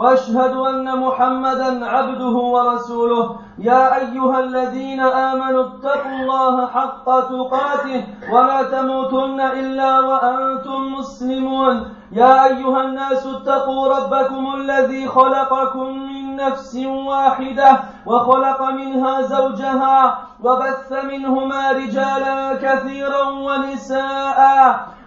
[0.00, 3.36] وأشهد أن محمدا عبده ورسوله.
[3.58, 11.74] يا أيها الذين آمنوا اتقوا الله حق تقاته ولا تموتن إلا وأنتم مسلمون.
[12.12, 21.72] يا أيها الناس اتقوا ربكم الذي خلقكم من نفس واحدة وخلق منها زوجها وبث منهما
[21.72, 24.40] رجالا كثيرا ونساء.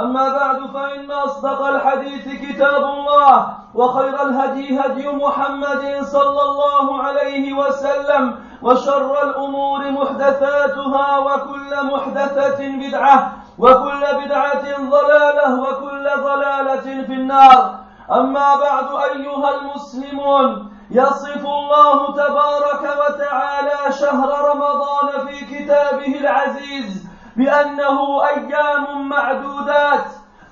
[0.00, 8.38] أما بعد فإن أصدق الحديث كتاب الله وخير الهدي هدي محمد صلى الله عليه وسلم
[8.62, 17.74] وشر الأمور محدثاتها وكل محدثة بدعة وكل بدعة ضلالة وكل ضلالة في النار.
[18.10, 29.08] أما بعد أيها المسلمون يصف الله تبارك وتعالى شهر رمضان في كتابه العزيز بأنه أيام
[29.08, 30.04] معدودات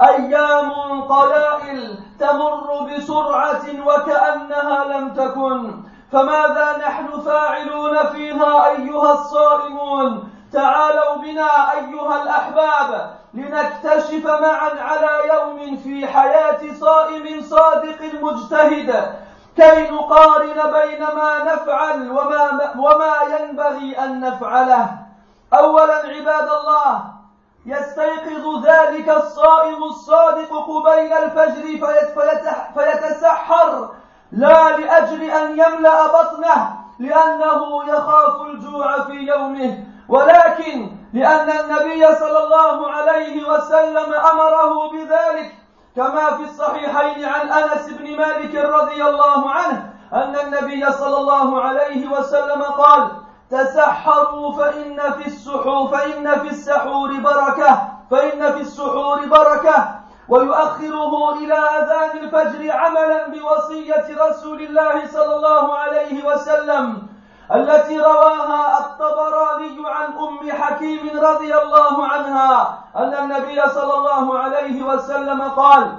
[0.03, 5.83] أيام قلائل تمر بسرعة وكأنها لم تكن.
[6.13, 16.07] فماذا نحن فاعلون فيها أيها الصائمون تعالوا بنا أيها الأحباب لنكتشف معا على يوم في
[16.07, 19.15] حياة صائم صادق مجتهد
[19.57, 25.10] كي نقارن بين ما نفعل وما, وما ينبغي أن نفعله.
[25.55, 27.03] اولا عباد الله
[27.67, 31.87] يستيقظ ذلك الصائم الصادق قبيل الفجر
[32.75, 33.89] فيتسحر
[34.33, 42.91] لا لأجل أن يملأ بطنه لأنه يخاف الجوع في يومه ولكن لأن النبي صلى الله
[42.91, 45.55] عليه وسلم أمره بذلك.
[45.97, 52.09] كما في الصحيحين عن أنس بن مالك رضي الله عنه أن النبي صلى الله عليه
[52.09, 53.11] وسلم قال
[53.51, 57.89] تسحروا فإن في السحور فإن في السحور بركة.
[58.11, 60.01] فإن في السحور بركة.
[60.29, 67.03] ويؤخره إلى أذان الفجر عملا بوصية رسول الله صلى الله عليه وسلم
[67.55, 75.43] التي رواها الطبراني عن أم حكيم رضي الله عنها أن النبي صلى الله عليه وسلم
[75.43, 75.99] قال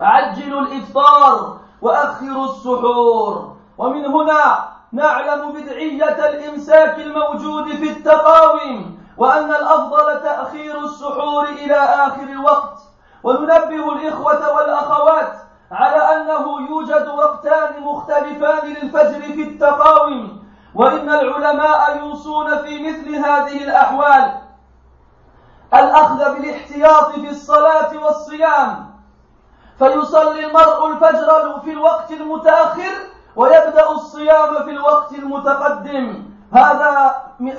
[0.00, 3.56] عجلوا الإفطار وأخروا السحور.
[3.78, 12.78] ومن هنا نعلم بدعية الإمساك الموجود في التقاوم وأن الأفضل تأخير السحور إلى آخر الوقت.
[13.22, 15.32] وننبه الإخوة والأخوات
[15.72, 20.44] على أنه يوجد وقتان مختلفان للفجر في التقاوم
[20.74, 24.32] وإن العلماء يوصون في مثل هذه الأحوال
[25.74, 28.90] الأخذ بالاحتياط في الصلاة والصيام.
[29.78, 32.92] فيصلي المرء الفجر في الوقت المتأخر
[33.38, 36.06] ويبدأ الصيام في الوقت المتقدم.
[36.52, 37.14] هذا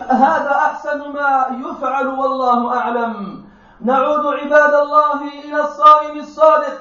[0.10, 3.44] هذا أحسن ما يفعل والله أعلم.
[3.82, 6.78] نعود عباد الله إلى الصائم الصادق.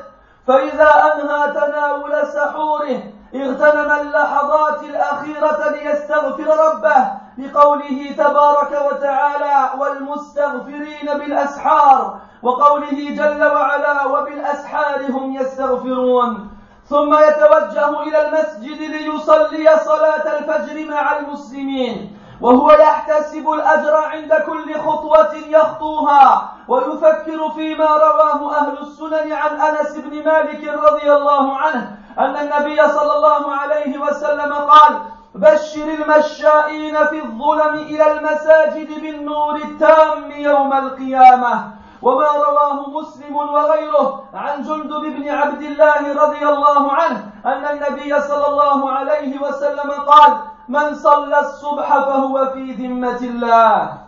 [0.47, 3.03] فإذا أنهى تناول سحوره
[3.35, 15.33] اغتنم اللحظات الأخيرة ليستغفر ربه لقوله تبارك وتعالى والمستغفرين بالأسحار وقوله جل وعلا وبالأسحار هم
[15.33, 16.58] يستغفرون
[16.91, 25.35] ثم يتوجه إلى المسجد ليصلي صلاة الفجر مع المسلمين وهو يحتسب الأجر عند كل خطوة
[25.49, 32.89] يخطوها ويفكر فيما رواه أهل السنن عن أنس بن مالك رضي الله عنه أن النبي
[32.89, 34.99] صلى الله عليه وسلم قال
[35.35, 44.63] بشر المشائين في الظلم إلى المساجد بالنور التام يوم القيامة وما رواه مسلم وغيره عن
[44.63, 50.95] جندب بن عبد الله رضي الله عنه أن النبي صلى الله عليه وسلم قال من
[50.95, 53.99] صلى الصبح فهو في ذمة الله.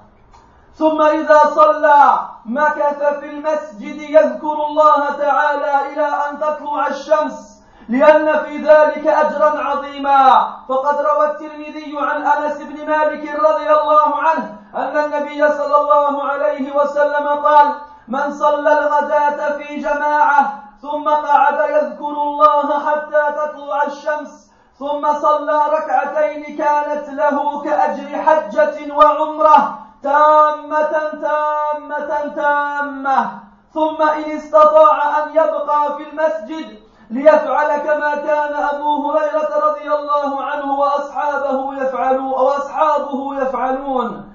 [0.75, 7.60] ثم إذا صلى مكث في المسجد يذكر الله تعالى إلى أن تطلع الشمس.
[7.91, 10.47] لأن في ذلك أجرا عظيما.
[10.69, 16.77] فقد روى الترمذي عن أنس بن مالك رضي الله عنه أن النبي صلى الله عليه
[16.77, 17.75] وسلم قال
[18.09, 26.57] من صلى الغداة في جماعة ثم قعد يذكر الله حتى تطلع الشمس ثم صلى ركعتين
[26.59, 33.31] كانت له كأجر حجة وعمرة تامة تامة تامة
[33.75, 36.79] ثم إن استطاع أن يبقى في المسجد
[37.11, 44.33] ليفعل كما كان أبو هريرة رضي الله عنه وأصحابه يفعلون وأصحابه يفعلون.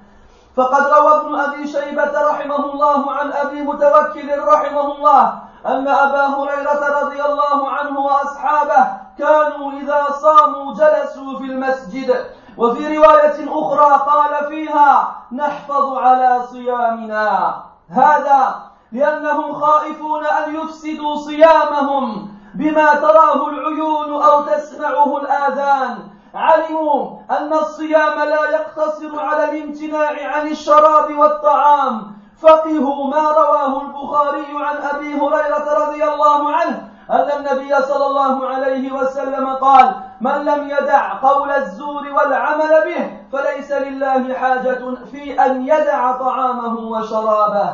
[0.57, 5.33] فقد روى ابن أبي شيبة رحمه الله عن أبي متوكل رحمه الله
[5.66, 8.88] أن أبا هريرة رضي الله عنه وأصحابه
[9.19, 12.25] كانوا إذا صاموا جلسوا في المسجد.
[12.57, 17.56] وفي رواية أخرى قال فيها نحفظ على صيامنا.
[17.89, 18.56] هذا
[18.92, 22.35] لأنهم خائفون أن يفسدوا صيامهم.
[22.56, 25.98] بما تراه العيون أو تسمعه الآذان.
[26.36, 32.16] علموا أن الصيام لا يقتصر على الامتناع عن الشراب والطعام.
[32.42, 38.92] فقهوا ما رواه البخاري عن أبي هريرة رضي الله عنه أن النبي صلى الله عليه
[38.92, 46.12] وسلم قال من لم يدع قول الزور والعمل به فليس لله حاجة في أن يدع
[46.12, 47.74] طعامه وشرابه.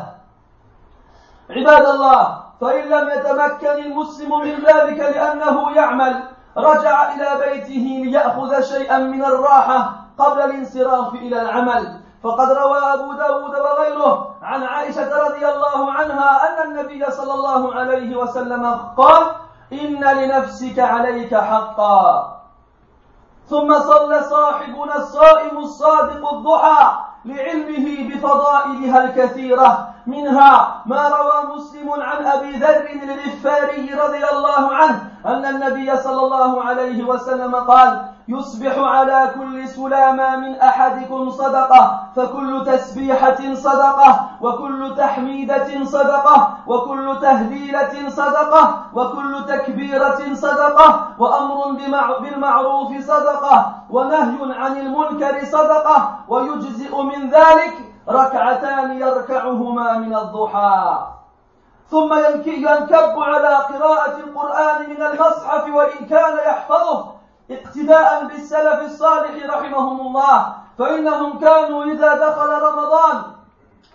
[1.49, 6.23] عباد الله فإن لم يتمكن المسلم من ذلك لأنه يعمل
[6.57, 12.01] رجع إلى بيته ليأخذ شيئا من الراحة قبل الانصراف إلى العمل.
[12.23, 18.15] فقد روى أبو داود وغيره عن عائشة رضي الله عنها أن النبي صلى الله عليه
[18.15, 19.23] وسلم قال
[19.73, 22.37] إن لنفسك عليك حقا.
[23.47, 29.91] ثم صلى صاحبنا الصائم الصادق الضحى لعلمه بفضائلها الكثيرة.
[30.07, 36.63] منها ما روى مسلم عن أبي ذر الغفاري رضي الله عنه أن النبي صلى الله
[36.63, 45.83] عليه وسلم قال يصبح على كل سلامة من أحدكم صدقة فكل تسبيحة صدقة وكل تحميدة
[45.83, 51.71] صدقة وكل تهليلة صدقة وكل تكبيرة صدقة وأمر
[52.19, 57.73] بالمعروف صدقة ونهي عن المنكر صدقة ويجزئ من ذلك
[58.09, 61.07] ركعتان يركعهما من الضحى.
[61.91, 67.10] ثم ينكب على قراءة القرآن من المصحف وإن كان يحفظه
[67.51, 73.21] اقتداء بالسلف الصالح رحمهم الله فإنهم كانوا إذا دخل رمضان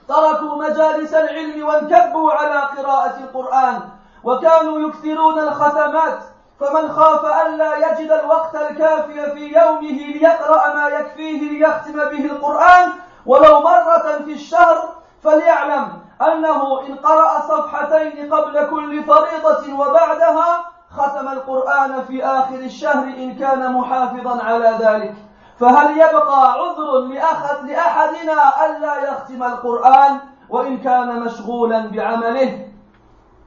[0.08, 3.80] تركوا مجالس العلم وانكبوا على قراءة القرآن
[4.24, 6.18] وكانوا يكثرون الختمات
[6.60, 12.92] فمن خاف ألا يجد الوقت الكافي في يومه ليقرأ ما يكفيه ليختم به القرآن
[13.26, 14.88] ولو مرة في الشهر
[15.24, 15.88] فليعلم
[16.22, 23.72] أنه إن قرأ صفحتين قبل كل فريضة وبعدها ختم القرآن في آخر الشهر إن كان
[23.72, 25.14] محافظا على ذلك.
[25.60, 30.18] فهل يبقى عذر لأحد لأحدنا ألا يختم القرآن
[30.50, 32.68] وإن كان مشغولا بعمله؟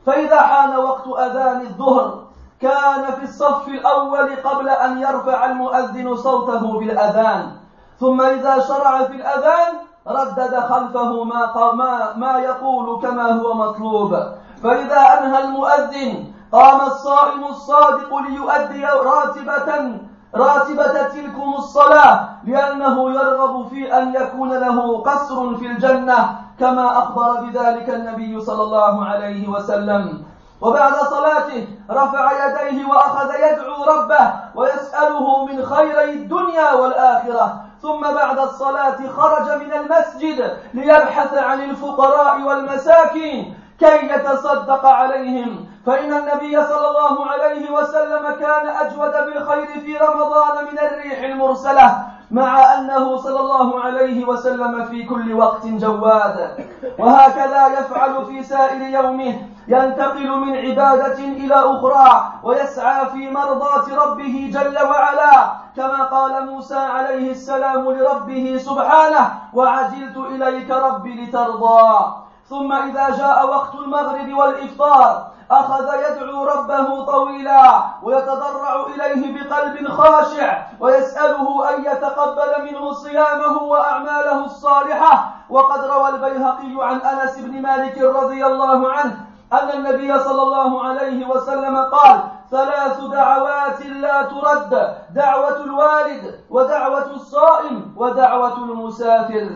[0.05, 2.23] فإذا حان وقت أذان الظهر
[2.61, 7.51] كان في الصف الأول قبل أن يرفع المؤذن صوته بالأذان.
[7.99, 9.73] ثم إذا شرع في الأذان
[10.07, 14.15] ردد خلفه ما, ما, ما يقول كما هو مطلوب.
[14.63, 19.99] فإذا أنهى المؤذن قام الصائم الصادق ليؤدي راتبة
[20.35, 27.89] راتبة تلكم الصلاة لأنه يرغب في أن يكون له قصر في الجنة كما أخبر بذلك
[27.89, 30.23] النبي صلى الله عليه وسلم.
[30.61, 37.61] وبعد صلاته رفع يديه وأخذ يدعو ربه ويسأله من خيري الدنيا والآخرة.
[37.81, 45.65] ثم بعد الصلاة خرج من المسجد ليبحث عن الفقراء والمساكين كي يتصدق عليهم.
[45.85, 52.73] فإن النبي صلى الله عليه وسلم كان أجود بالخير في رمضان من الريح المرسلة مع
[52.73, 56.65] أنه صلى الله عليه وسلم في كل وقت جواد.
[56.99, 59.35] وهكذا يفعل في سائر يومه
[59.67, 65.51] ينتقل من عبادة إلى أخرى ويسعى في مرضاة ربه جل وعلا.
[65.77, 72.28] كما قال موسى عليه السلام لربه سبحانه وعجلت إليك ربي لترضى.
[72.49, 81.69] ثم إذا جاء وقت المغرب والإفطار أخذ يدعو ربه طويلا ويتضرع إليه بقلب خاشع ويسأله
[81.69, 85.31] أن يتقبل منه صيامه وأعماله الصالحة.
[85.49, 89.17] وقد روى البيهقي عن أنس بن مالك رضي الله عنه
[89.53, 97.93] أن النبي صلى الله عليه وسلم قال ثلاث دعوات لا ترد دعوة الوالد ودعوة الصائم
[97.97, 99.49] ودعوة المسافر.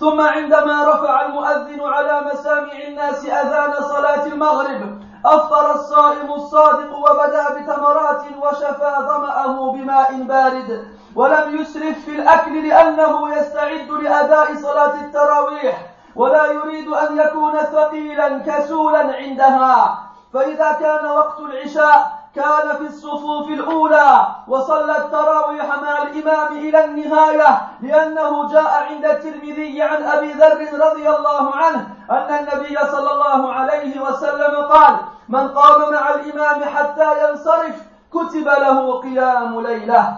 [0.00, 8.22] ثم عندما رفع المؤذن على مسامع الناس أذان صلاة المغرب أفطر الصائم الصادق وبدأ بتمرات
[8.42, 15.76] وشفى ظمأه بماء بارد ولم يسرف في الأكل لأنه يستعد لأداء صلاة التراويح
[16.16, 19.98] ولا يريد أن يكون ثقيلا كسولا عندها.
[20.34, 28.48] فإذا كان وقت العشاء كان في الصفوف الأولى وصلى التراويح مع الإمام إلى النهاية لأنه
[28.52, 34.62] جاء عند الترمذي عن أبي ذر رضي الله عنه أن النبي صلى الله عليه وسلم
[34.64, 34.96] قال
[35.28, 37.82] من قام مع الإمام حتى ينصرف
[38.12, 40.16] كتب له قيام ليلة.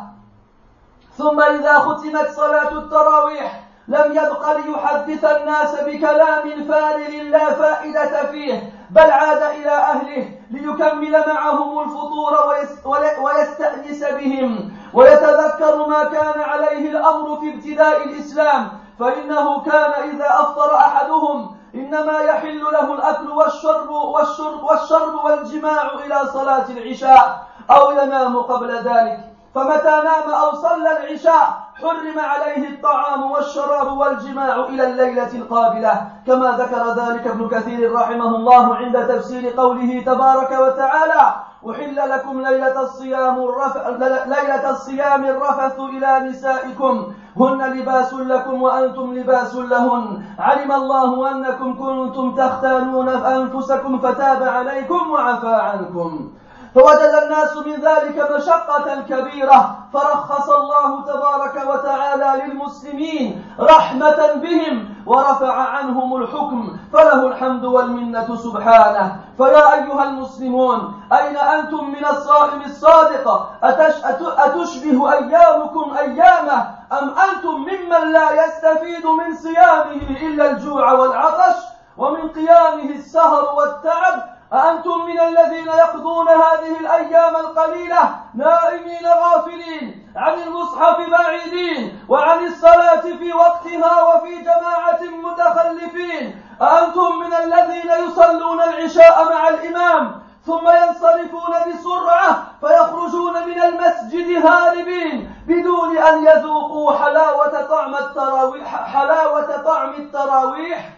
[1.18, 9.10] ثم إذا ختمت صلاة التراويح لم يبق ليحدث الناس بكلام فارغ لا فائدة فيه بل
[9.10, 12.32] عاد إلى أهله ليكمل معهم الفطور
[13.24, 18.68] ويستأنس بهم ويتذكر ما كان عليه الأمر في ابتداء الإسلام.
[19.00, 26.66] فإنه كان إذا أفطر أحدهم إنما يحل له الأكل والشرب والشرب والشرب والجماع إلى صلاة
[26.70, 29.31] العشاء أو ينام قبل ذلك.
[29.54, 36.08] فمتى نام أو صلى العشاء حرم عليه الطعام والشراب والجماع إلى الليلة القابلة.
[36.26, 41.34] كما ذكر ذلك ابن كثير رحمه الله عند تفسير قوله تبارك وتعالى
[41.70, 43.86] أحل لكم ليلة الصيام الرفث
[44.26, 47.12] ليلة الصيام الرفث إلى نسائكم.
[47.36, 50.22] هن لباس لكم وأنتم لباس لهن.
[50.38, 56.32] علم الله أنكم كنتم تختانون أنفسكم فتاب عليكم وعفى عنكم.
[56.74, 59.78] فوجد الناس من ذلك مشقة كبيرة.
[59.92, 66.76] فرخص الله تبارك وتعالى للمسلمين رحمة بهم ورفع عنهم الحكم.
[66.92, 69.16] فله الحمد والمنة سبحانه.
[69.36, 73.50] فيا أيها المسلمون أين أنتم من الصائم الصادق؟
[74.38, 81.56] أتشبه أيامكم أيامه؟ أم أنتم ممن لا يستفيد من صيامه إلا الجوع والعطش؟
[81.96, 90.96] ومن قيامه السهر والتعب؟ أأنتم من الذين يقضون هذه الأيام القليلة نائمين غافلين عن المصحف
[91.10, 96.42] بعيدين وعن الصلاة في وقتها وفي جماعة متخلفين.
[96.62, 105.98] أأنتم من الذين يصلون العشاء مع الإمام ثم ينصرفون بسرعة فيخرجون من المسجد هاربين بدون
[105.98, 108.84] أن يذوقوا حلاوة طعم التراويح.
[108.84, 110.90] حلاوة طعم التراويح.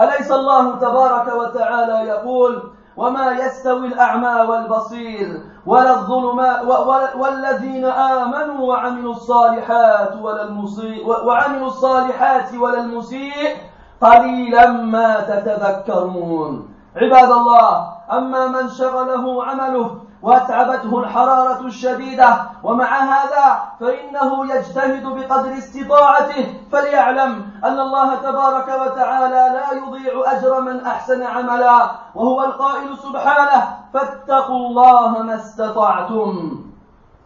[0.00, 6.64] أليس الله تبارك وتعالى يقول وما يستوي الأعمى والبصير ولا الظلمات
[7.16, 13.56] والذين آمنوا وعملوا الصالحات ولا المسيء وعملوا الصالحات ولا المسيء
[14.00, 16.68] قليلا ما تتذكرون.
[16.96, 26.54] عباد الله أما من شغله عمله واتعبته الحرارة الشديدة ومع هذا فإنه يجتهد بقدر استطاعته
[26.72, 34.66] فليعلم أن الله تبارك وتعالى لا يضيع أجر من أحسن عملا وهو القائل سبحانه فاتقوا
[34.68, 36.60] الله ما استطعتم.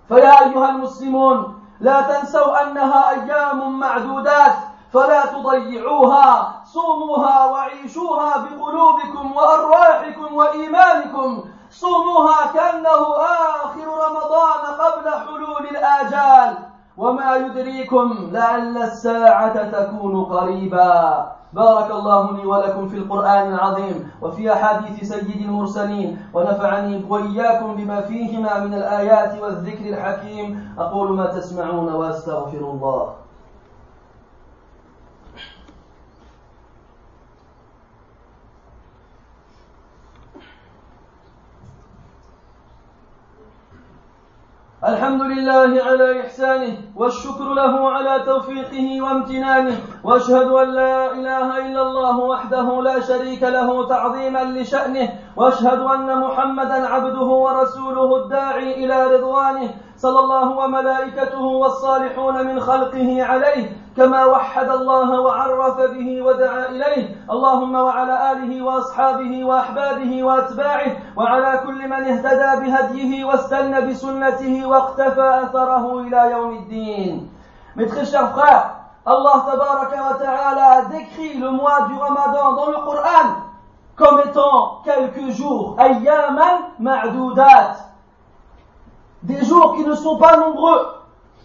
[0.08, 4.52] فيا أيها المسلمون لا تنسوا أنها أيام معدودات
[4.92, 11.44] فلا تضيعوها صوموها وعيشوها بقلوبكم وأرواحكم وإيمانكم
[11.80, 13.00] صوموها كأنه
[13.64, 16.56] آخر رمضان قبل حلول الآجال.
[16.96, 21.26] وما يدريكم لعل الساعة تكون قريبا.
[21.52, 28.58] بارك الله لي ولكم في القرآن العظيم وفي أحاديث سيد المرسلين ونفعني وإياكم بما فيهما
[28.58, 30.74] من الآيات والذكر الحكيم.
[30.78, 33.25] أقول ما تسمعون وأستغفر الله.
[44.88, 52.18] الحمد لله على إحسانه والشكر له على توفيقه وامتنانه وأشهد أن لا إله إلا الله
[52.18, 60.20] وحده لا شريك له تعظيما لشأنه وأشهد أن محمدا عبده ورسوله الداعي إلى رضوانه صلى
[60.20, 67.16] الله وملائكته والصالحون من خلقه عليه كما وحد الله وعرف به ودعا إليه.
[67.30, 76.00] اللهم وعلى آله وأصحابه وأحبابه وأتباعه وعلى كل من اهتدى بهديه واستنى بسنته واقتفى أثره
[76.00, 77.30] إلى يوم الدين.
[77.88, 83.46] Très chers frères, Allah wa ta'ala décrit le mois du dans le Coran
[83.96, 86.72] comme étant quelques jours, ayyaman
[89.22, 90.86] des jours qui ne sont pas nombreux,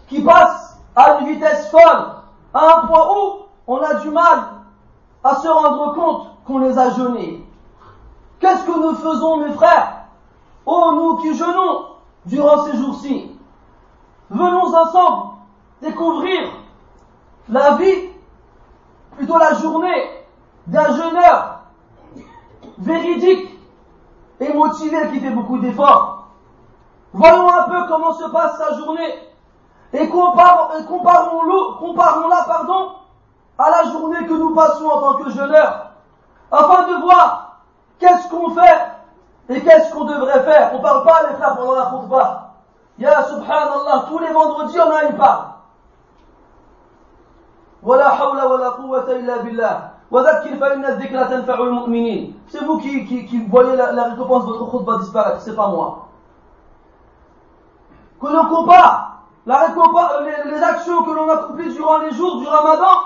[0.08, 2.06] qui passent à une vitesse folle,
[2.54, 4.38] à un point où on a du mal
[5.24, 7.46] à se rendre compte qu'on les a jeûnés.
[8.40, 10.06] Qu'est-ce que nous faisons, mes frères?
[10.66, 11.86] Oh, nous qui jeûnons
[12.26, 13.30] durant ces jours-ci,
[14.30, 15.32] venons ensemble
[15.80, 16.50] découvrir
[17.48, 18.10] la vie,
[19.16, 20.10] plutôt la journée
[20.66, 21.60] d'un jeûneur
[22.78, 23.48] véridique
[24.40, 26.21] et motivé qui fait beaucoup d'efforts.
[27.13, 29.27] Voyons un peu comment se passe sa journée
[29.93, 30.83] et comparons-la
[32.45, 32.91] pardon,
[33.57, 35.91] à la journée que nous passons en tant que jeûneurs,
[36.51, 37.61] afin de voir
[37.97, 38.91] qu'est-ce qu'on fait
[39.49, 42.43] Et qu'est-ce qu'on devrait faire On parle pas les frères pendant la khutbah.
[42.99, 45.53] Ya subhanallah, tous les vendredis on a une part.
[47.83, 53.25] ولا حول ولا قوة إلا بالله وذكر فإن الذكرى تنفع المؤمنين C'est vous qui, qui,
[53.27, 56.07] qui voyez la, la récompense de votre khutbah disparaître, c'est pas moi.
[58.22, 62.46] Que l'on compare la récompense, les, les actions que l'on accomplit durant les jours du
[62.46, 63.00] ramadan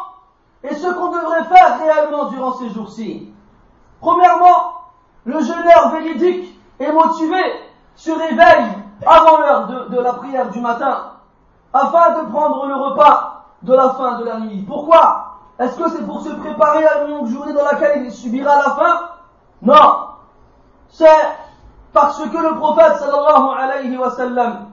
[0.63, 3.33] et ce qu'on devrait faire réellement durant ces jours-ci.
[4.03, 4.75] Premièrement,
[5.25, 7.41] le jeûneur véridique et motivé
[7.95, 8.67] se réveille
[9.07, 11.13] avant l'heure de, de la prière du matin
[11.73, 14.63] afin de prendre le repas de la fin de la nuit.
[14.69, 15.39] Pourquoi?
[15.59, 18.71] Est-ce que c'est pour se préparer à une longue journée dans laquelle il subira la
[18.75, 19.01] faim?
[19.63, 20.09] Non.
[20.91, 21.07] C'est
[21.95, 24.67] parce que le prophète sallallahu alayhi wa sallam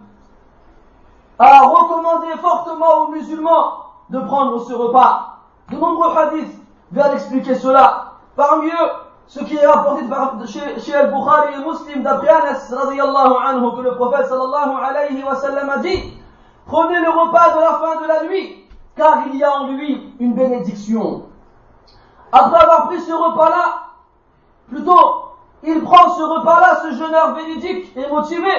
[1.39, 5.37] a recommandé fortement aux musulmans de prendre ce repas.
[5.69, 6.59] De nombreux hadiths
[6.91, 8.13] viennent expliquer cela.
[8.35, 8.91] Parmi eux,
[9.27, 10.05] ce qui est rapporté
[10.47, 15.35] chez, chez Al-Bukhari et Muslim d'après Anas radiallahu anhu que le prophète sallallahu alayhi wa
[15.35, 16.13] sallam a dit
[16.65, 20.13] Prenez le repas de la fin de la nuit, car il y a en lui
[20.19, 21.23] une bénédiction.
[22.31, 23.83] Après avoir pris ce repas-là,
[24.69, 25.25] plutôt,
[25.63, 28.49] il prend ce repas-là, ce jeûneur bénédique et motivé,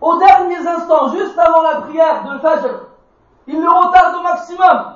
[0.00, 2.70] aux derniers instants, juste avant la prière de Fajr,
[3.46, 4.94] il le retarde au maximum,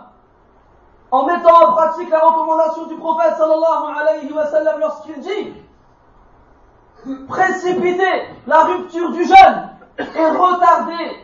[1.10, 5.54] en mettant en pratique la recommandation du prophète sallallahu alayhi wa sallam lorsqu'il dit
[7.28, 11.16] précipiter la rupture du jeûne et retarder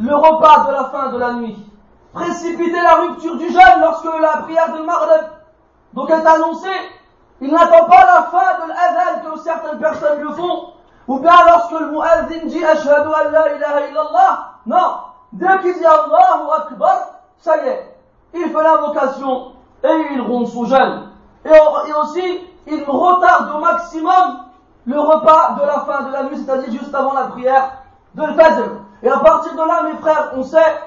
[0.00, 1.64] le repas de la fin de la nuit.
[2.12, 5.26] Précipiter la rupture du jeûne lorsque la prière de Maghreb
[5.92, 6.68] donc est annoncée.
[7.40, 10.72] Il n'attend pas la fin de l'adhan que certaines personnes le font.
[11.08, 14.48] Ou bien lorsque le muazzin dit Ashhadu an la ilaha illallah.
[14.66, 14.98] Non.
[15.32, 16.98] Dès qu'il dit Allahu Akbar,
[17.38, 17.96] ça y est.
[18.34, 21.08] Il fait l'invocation et il rompt son jeûne.
[21.46, 24.44] Et, aussi, il retarde au maximum
[24.84, 27.72] le repas de la fin de la nuit, c'est-à-dire juste avant la prière
[28.14, 28.64] de Fajr.
[29.02, 30.80] Et à partir de là, mes frères, on sait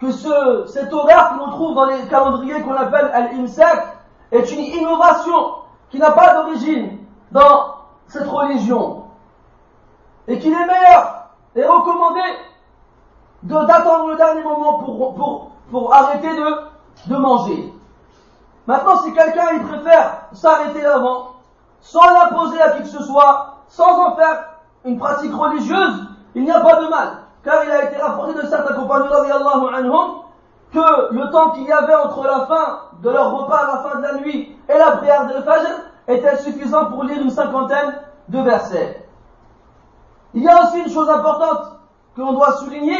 [0.00, 3.96] que ce, cet horaire que l'on trouve dans les calendriers qu'on appelle Al-Imsak
[4.30, 5.54] est une innovation
[5.90, 6.98] qui n'a pas d'origine
[7.32, 7.74] dans
[8.08, 9.03] cette religion.
[10.26, 12.20] Et qu'il est meilleur et recommandé
[13.42, 14.78] d'attendre le dernier moment
[15.70, 16.28] pour, arrêter
[17.08, 17.72] de, manger.
[18.66, 21.34] Maintenant, si quelqu'un préfère s'arrêter avant,
[21.80, 24.44] sans l'imposer à qui que ce soit, sans en faire
[24.84, 27.18] une pratique religieuse, il n'y a pas de mal.
[27.42, 29.12] Car il a été rapporté de certains compagnons
[29.74, 30.24] anhum,
[30.72, 33.98] que le temps qu'il y avait entre la fin de leur repas à la fin
[33.98, 35.70] de la nuit et la prière de Fajr
[36.08, 37.94] était suffisant pour lire une cinquantaine
[38.28, 39.03] de versets.
[40.34, 41.78] Il y a aussi une chose importante
[42.16, 42.98] que l'on doit souligner,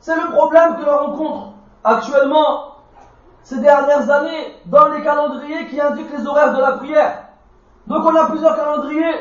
[0.00, 1.46] c'est le problème que l'on rencontre
[1.84, 2.72] actuellement
[3.44, 7.24] ces dernières années dans les calendriers qui indiquent les horaires de la prière.
[7.86, 9.14] Donc on a plusieurs calendriers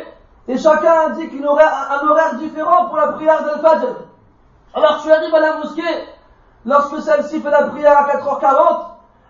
[0.48, 3.96] et chacun indique un horaire différent pour la prière de Fajr.
[4.74, 6.08] Alors tu arrives à la mosquée
[6.66, 8.86] lorsque celle-ci fait la prière à 4h40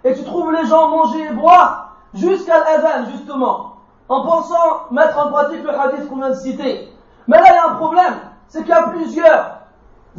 [0.05, 3.75] et tu trouves les gens manger et boire jusqu'à l'Adhan justement
[4.07, 6.93] en pensant mettre en pratique le hadith qu'on vient de citer.
[7.27, 8.13] Mais là il y a un problème,
[8.47, 9.61] c'est qu'il y a plusieurs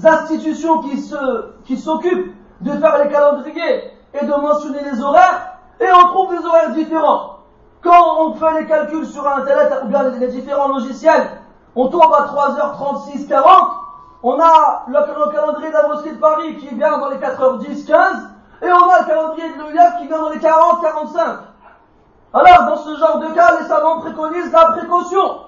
[0.03, 5.87] institutions qui se, qui s'occupent de faire les calendriers et de mentionner les horaires, et
[5.93, 7.39] on trouve des horaires différents.
[7.83, 11.29] Quand on fait les calculs sur Internet, ou bien les différents logiciels,
[11.75, 13.71] on tombe à 3h36, 40,
[14.23, 18.29] on a le, calendrier de la mosquée de Paris qui vient dans les 4h10, 15,
[18.63, 21.39] et on a le calendrier de York qui vient dans les 40, 45.
[22.35, 25.41] Alors, dans ce genre de cas, les savants préconisent la précaution.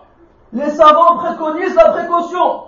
[0.55, 2.63] Les savants préconisent la précaution.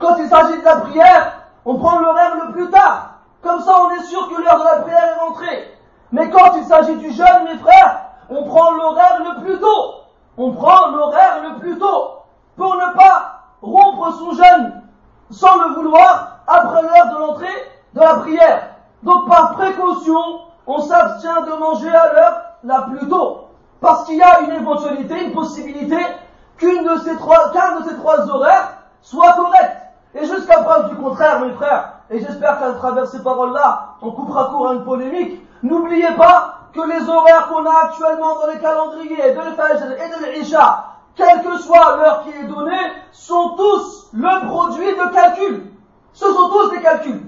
[0.00, 1.32] Quand il s'agit de la prière,
[1.64, 3.10] on prend l'horaire le plus tard.
[3.42, 5.78] Comme ça, on est sûr que l'heure de la prière est rentrée.
[6.10, 9.94] Mais quand il s'agit du jeûne, mes frères, on prend l'horaire le plus tôt.
[10.36, 12.22] On prend l'horaire le plus tôt.
[12.56, 14.82] Pour ne pas rompre son jeûne
[15.30, 18.62] sans le vouloir après l'heure de l'entrée de la prière.
[19.04, 23.44] Donc par précaution, on s'abstient de manger à l'heure la plus tôt.
[23.80, 25.98] Parce qu'il y a une éventualité, une possibilité
[26.58, 29.76] qu'une de ces trois, qu'un de ces trois horaires soit correct.
[30.14, 34.46] Et jusqu'à preuve du contraire, mes frères, et j'espère qu'à travers ces paroles-là, on coupera
[34.46, 39.34] court à une polémique, n'oubliez pas que les horaires qu'on a actuellement dans les calendriers
[39.34, 44.46] de l'Fajr et de l'Isha, quelle que soit l'heure qui est donnée, sont tous le
[44.46, 45.72] produit de calculs.
[46.12, 47.22] Ce sont tous des calculs.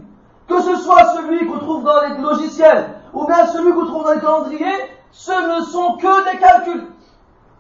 [0.49, 4.13] Que ce soit celui qu'on trouve dans les logiciels ou bien celui qu'on trouve dans
[4.13, 6.87] les calendriers, ce ne sont que des calculs.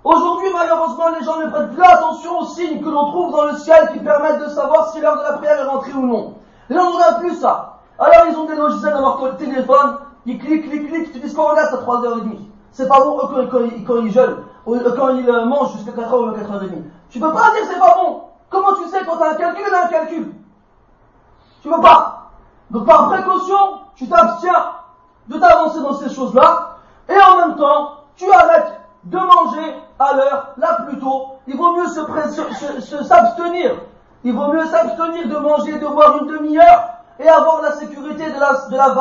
[0.02, 3.56] Aujourd'hui, malheureusement, les gens ne prêtent plus attention aux signes que l'on trouve dans le
[3.58, 6.34] ciel qui permettent de savoir si l'heure de la prière est rentrée ou non.
[6.70, 7.80] Les gens ne plus ça.
[7.98, 11.48] Alors ils ont des logiciels dans leur téléphone, ils cliquent, cliquent, cliquent, tu dis qu'on
[11.48, 12.38] regarde à 3h30.
[12.72, 16.30] C'est pas bon quand, quand, quand ils jeûnent, quand ils euh, mangent jusqu'à 4h ou
[16.30, 16.82] 4h30.
[17.10, 18.22] Tu peux pas dire c'est pas bon.
[18.48, 20.34] Comment tu sais quand tu as un calcul, a un calcul?
[21.60, 22.30] Tu peux pas.
[22.70, 24.72] Donc par précaution, tu t'abstiens
[25.28, 26.76] de t'avancer dans ces choses-là,
[27.08, 31.26] et en même temps, tu arrêtes de manger à l'heure la plus tôt.
[31.46, 33.72] Il vaut mieux se s'abstenir.
[34.24, 38.40] Il vaut mieux s'abstenir de manger, de boire une demi-heure et avoir la sécurité de
[38.40, 38.94] la, de la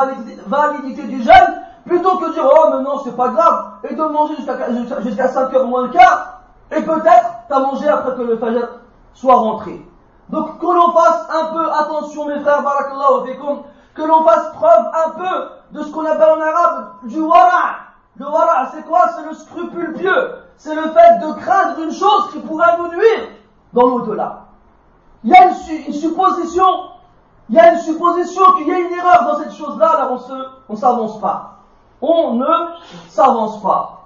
[0.46, 4.02] validité, du jeûne plutôt que de dire oh mais non c'est pas grave et de
[4.02, 8.36] manger jusqu'à jusqu'à 5 heures moins le quart et peut-être t'as mangé après que le
[8.36, 8.68] fajr
[9.14, 9.84] soit rentré.
[10.28, 13.62] Donc que l'on fasse un peu attention mes frères barakallahu fikum
[13.94, 17.76] que l'on fasse preuve un peu de ce qu'on appelle en arabe du wara.
[18.16, 19.08] Le wara c'est quoi?
[19.16, 20.34] C'est le scrupule pieux.
[20.60, 23.28] C'est le fait de craindre une chose qui pourrait nous nuire
[23.72, 24.40] dans l'au-delà.
[25.24, 26.66] Il y a une, supposition
[27.48, 30.10] il y a une supposition qu'il y a une erreur dans cette chose-là, là
[30.68, 31.60] on ne s'avance pas.
[32.02, 32.46] On ne
[33.08, 34.02] s'avance pas.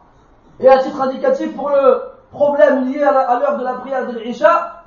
[0.60, 4.84] Et à titre indicatif pour le problème lié à l'heure de la prière de l'Isha,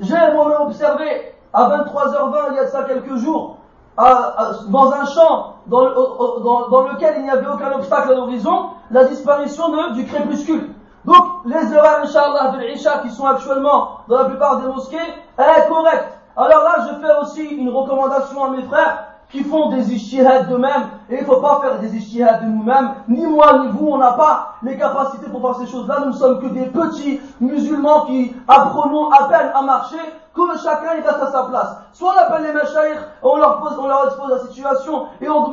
[0.00, 3.56] j'ai moi-même observé à 23h20 il y a ça quelques jours,
[3.96, 10.06] dans un champ dans, lequel il n'y avait aucun obstacle à l'horizon, la disparition du
[10.06, 10.70] crépuscule.
[11.04, 14.96] Donc les heures, Inch'Allah, de l'Isha qui sont actuellement dans la plupart des mosquées,
[15.36, 16.18] elle est correcte.
[16.36, 20.88] Alors là, je fais aussi une recommandation à mes frères qui font des ishtihad d'eux-mêmes.
[21.10, 22.90] Et il ne faut pas faire des ishtihad de nous-mêmes.
[23.08, 25.96] Ni moi, ni vous, on n'a pas les capacités pour faire ces choses-là.
[26.00, 29.98] Nous ne sommes que des petits musulmans qui apprenons à peine à marcher
[30.34, 31.76] que chacun reste à sa place.
[31.92, 35.50] Soit on appelle les machaïrs, on leur pose, on leur expose la situation et on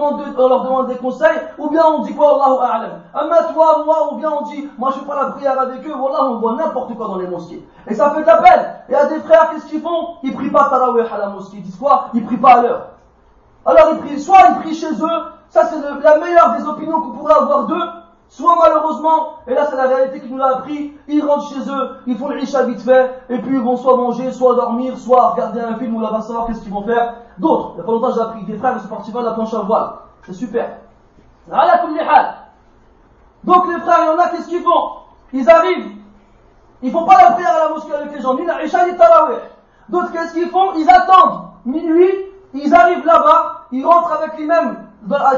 [0.48, 2.92] leur demande des conseils, ou bien on dit quoi, Allahu A'lam?
[3.14, 5.94] Amma toi, moi, ou bien on dit, moi je fais pas la prière avec eux,
[5.98, 7.68] voilà, on voit n'importe quoi dans les mosquées.
[7.88, 8.66] Et ça fait de la peine.
[8.90, 10.18] Et à des frères, qu'est-ce qu'ils font?
[10.22, 11.58] Ils prient pas tarawih à la mosquée.
[11.58, 12.10] Ils disent quoi?
[12.14, 12.82] Ils prient pas à l'heure.
[13.66, 17.12] Alors ils prient, soit ils prient chez eux, ça c'est la meilleure des opinions qu'on
[17.12, 17.84] pourrait avoir d'eux,
[18.28, 21.98] Soit malheureusement, et là c'est la réalité qui nous l'a appris, ils rentrent chez eux,
[22.08, 25.30] ils font le isha vite fait, et puis ils vont soit manger, soit dormir, soit
[25.30, 27.14] regarder un film, ou là va savoir qu'est-ce qu'ils vont faire.
[27.38, 29.34] D'autres, il y a pas longtemps j'ai appris, des frères ils sont partis voir la
[29.34, 29.90] planche à voile.
[30.26, 30.70] C'est super.
[33.44, 34.92] Donc les frères, il y en a, qu'est-ce qu'ils font?
[35.32, 35.92] Ils arrivent,
[36.82, 38.98] ils font pas la prière à la mosquée avec les gens, ni la isha ni
[38.98, 39.38] tarawih.
[39.88, 40.74] D'autres, qu'est-ce qu'ils font?
[40.76, 42.25] Ils attendent minuit,
[42.56, 44.78] ils arrivent là-bas, ils rentrent avec les mêmes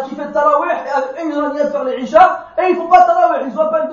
[0.07, 0.71] qui fait tarawih,
[1.17, 3.89] et ils ont faire les isha, et ils font pas tarawih, ils ont appellent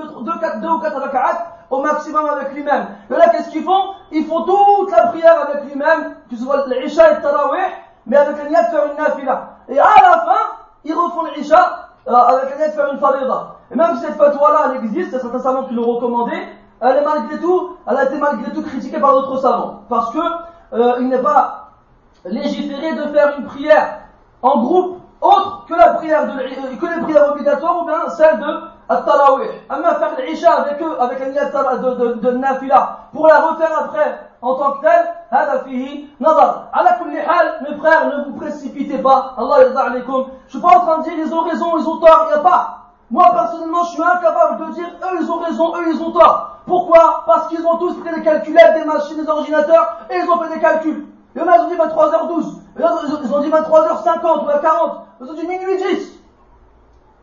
[0.61, 2.87] 2 ou 4 raka'at au maximum avec lui-même.
[3.11, 3.95] Et là, qu'est-ce qu'ils font?
[4.13, 7.63] Ils font toute la prière avec lui-même, que ce soit l'isha et le tarawih,
[8.07, 9.49] mais avec la niat de faire une nafila.
[9.69, 10.41] Et à la fin,
[10.85, 13.57] ils refont l'isha euh, avec la niat de faire une farida.
[13.71, 16.37] Et même si cette fatwa-là, elle existe, a certains savants qui l'ont recommandé,
[16.81, 19.85] elle est malgré tout, elle a été malgré tout critiquée par d'autres savants.
[19.89, 20.19] Parce que
[20.75, 21.64] euh, il n'est pas
[22.26, 24.00] légiféré de faire une prière
[24.42, 28.40] en groupe autre que la prière de, euh, que les prières obligatoires ou bien celle
[28.40, 29.50] de At-Tarawih.
[29.70, 33.72] Amma faire l'Isha avec eux, avec la niyyat de, de, de, Nafila, pour la refaire
[33.80, 36.70] après en tant que telle, هذا فيه نظر.
[36.74, 39.36] على كل حال, mes frères, ne vous précipitez pas.
[39.38, 40.26] Allah yarda alaykum.
[40.48, 42.40] Je suis pas en train de dire ils ont raison, ils ont tort, il n'y
[42.40, 42.78] a pas.
[43.12, 46.60] Moi personnellement, je suis incapable de dire eux ils ont raison, eux ils ont tort.
[46.66, 50.40] Pourquoi Parce qu'ils ont tous pris des calculettes, des machines, des ordinateurs et ils ont
[50.40, 51.06] fait des calculs.
[51.35, 52.45] Il y en a, ils ont dit 23h12.
[52.79, 54.93] Ils ont dit 23h50 ou à 40.
[55.21, 56.13] Ils ont dit minuit 10.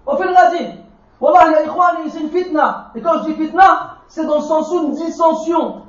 [0.06, 0.71] On fait le radin.
[1.19, 1.58] Wallah,
[2.10, 2.91] c'est une fitna.
[2.95, 5.84] Et quand je dis fitna, c'est dans le sens où une dissension.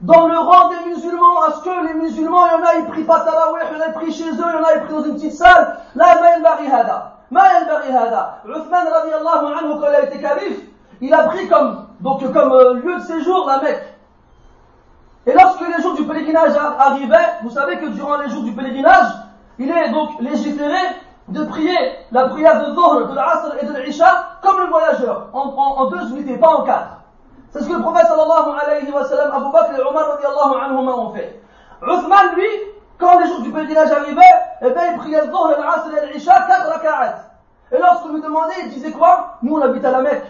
[0.00, 3.04] Dans le rang des musulmans, est-ce que les musulmans, il y en a, ils prient
[3.04, 4.82] pas tarawih, il y en a, ils prient chez eux, il y en a, ils
[4.82, 5.78] prient dans une petite salle.
[5.94, 7.12] Là, ma yanbaghi hada.
[7.30, 8.38] Ma yanbaghi hada.
[8.44, 10.60] Uthman radiallahu anhu, quand il a été calife,
[11.00, 13.91] il a pris comme, donc, comme euh, lieu de séjour la Mecque.
[15.26, 19.06] Et lorsque les jours du pèlerinage arrivaient, vous savez que durant les jours du pèlerinage,
[19.58, 20.80] il est donc légiféré
[21.28, 21.78] de prier
[22.10, 26.36] la prière de Dhuhr, de l'Asr et de l'Isha comme le voyageur, en, deux unités,
[26.38, 27.02] pas en quatre.
[27.50, 30.92] C'est ce que le prophète sallallahu alayhi wa sallam, Abu Bakr et Omar radiallahu anhuma
[30.92, 31.40] ont fait.
[31.82, 32.48] Uthman, lui,
[32.98, 34.22] quand les jours du pèlerinage arrivaient,
[34.62, 37.30] eh bien, il priait Dhuhr, l'Asr et l'Isha, quatre raka'at.
[37.70, 39.38] Et lorsqu'on lui demandait, il disait quoi?
[39.42, 40.26] Nous, on habite à la Mecque.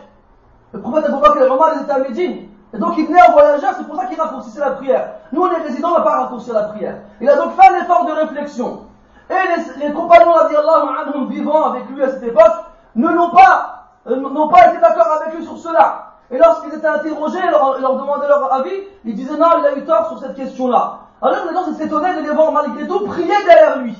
[0.73, 2.49] Le prophète Abu Bakr et Omar, ils étaient à Médine.
[2.75, 5.13] Et donc il venait en voyageur, c'est pour ça qu'il raccourcissait la prière.
[5.33, 6.97] Nous, est résidents, on n'a pas raccourci la prière.
[7.21, 8.87] Il a donc fait un effort de réflexion.
[9.29, 12.53] Et les, les compagnons, anhum, vivant avec lui à cette époque,
[12.95, 16.13] ne l'ont pas, euh, n'ont pas été d'accord avec lui sur cela.
[16.31, 19.85] Et lorsqu'ils étaient interrogés, leur, leur demandaient leur avis, ils disaient non, il a eu
[19.85, 20.99] tort sur cette question-là.
[21.21, 23.97] Alors les gens s'étonnaient de les voir malgré tout prier derrière lui.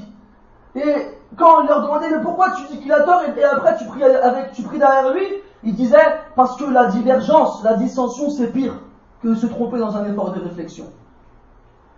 [0.75, 3.85] Et quand on leur demandait mais pourquoi tu dis qu'il a tort et, après tu
[3.85, 5.27] pries avec, tu pries derrière lui,
[5.65, 8.75] il disait parce que la divergence, la dissension, c'est pire
[9.23, 10.87] que de se tromper dans un effort de réflexion.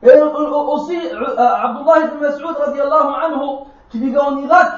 [0.03, 4.69] Et aussi, euh, Abdullah ibn Mas'ud, anhu, qui vivait en Irak,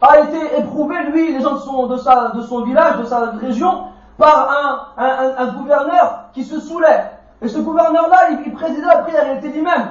[0.00, 3.84] a été éprouvé, lui, les gens de son, de de village, de sa région,
[4.16, 7.10] par un, gouverneur qui se saoulait.
[7.42, 9.88] Et ce gouverneur-là, il, présidait la prière, il était lui-même.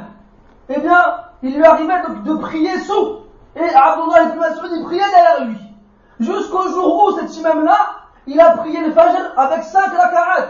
[0.70, 3.18] Eh bien, il lui arrivait de, prier sous.
[3.56, 5.58] Et Abdullah ibn Mas'ud, il priait derrière lui.
[6.20, 7.78] Jusqu'au jour où cet imam-là,
[8.30, 10.50] il a prié le Fajr avec cinq raka'at.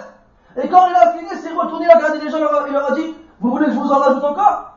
[0.62, 2.38] Et quand il a fini, il s'est retourné, il a regardé les gens,
[2.68, 4.74] il leur a dit, vous voulez que je vous en rajoute encore?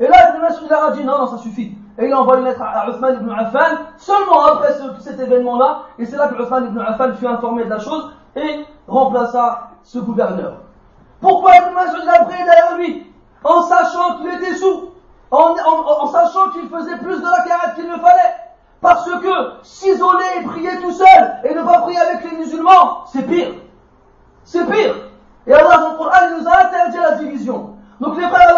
[0.00, 1.76] Et là, Ibn Mas'ud leur a dit, non, non, ça suffit.
[1.98, 6.06] Et il a envoyé une lettre à Uthman ibn Affan, seulement après cet événement-là, et
[6.06, 10.54] c'est là que Uthman ibn Affan fut informé de la chose et remplaça ce gouverneur.
[11.20, 13.12] Pourquoi Ibn Mas'ud l'a prié derrière lui?
[13.44, 14.92] En sachant qu'il était sous,
[15.30, 18.34] en, sachant qu'il faisait plus de la carade qu'il ne fallait.
[18.80, 23.22] Parce que s'isoler et prier tout seul et ne pas prier avec les musulmans, c'est
[23.22, 23.54] pire.
[24.44, 24.94] C'est pire.
[25.46, 27.76] Et Allah le nous a interdit la division.
[28.00, 28.56] Donc les frères,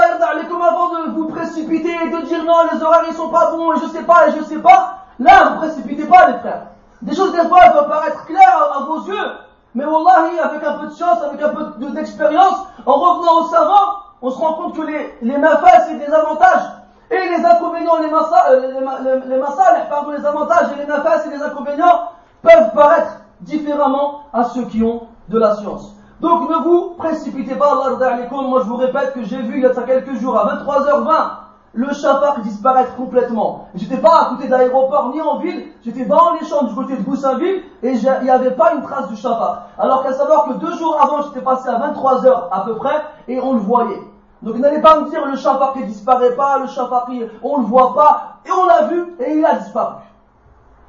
[0.49, 3.75] comme avant de vous précipiter et de dire non, les horaires ils sont pas bons
[3.75, 6.63] et je sais pas et je sais pas, là vous précipitez pas les frères.
[7.03, 9.31] Des choses des fois peuvent paraître claires à, vos yeux,
[9.75, 13.99] mais wallahi, avec un peu de chance, avec un peu d'expérience, en revenant au savant,
[14.21, 16.78] on se rend compte que les, les nafas et des avantages
[17.11, 22.11] et les inconvénients, les les, les, pardon, les avantages et les nafas et les inconvénients
[22.43, 25.95] peuvent paraître différemment à ceux qui ont de la science.
[26.21, 29.67] Donc ne vous précipitez pas, Allah Moi je vous répète que j'ai vu il y
[29.67, 31.31] a quelques jours à 23h20
[31.75, 33.69] le shafaq disparaître complètement.
[33.75, 37.03] J'étais pas à côté d'aéroport ni en ville, j'étais dans les champs du côté de
[37.03, 39.59] Goussainville et il n'y avait pas une trace du shafaq.
[39.79, 43.41] Alors qu'à savoir que deux jours avant j'étais passé à 23h à peu près et
[43.41, 44.01] on le voyait.
[44.43, 47.09] Donc n'allez pas me dire le shafaq disparaît pas, le shafaq
[47.43, 49.97] on le voit pas et on l'a vu et il a disparu.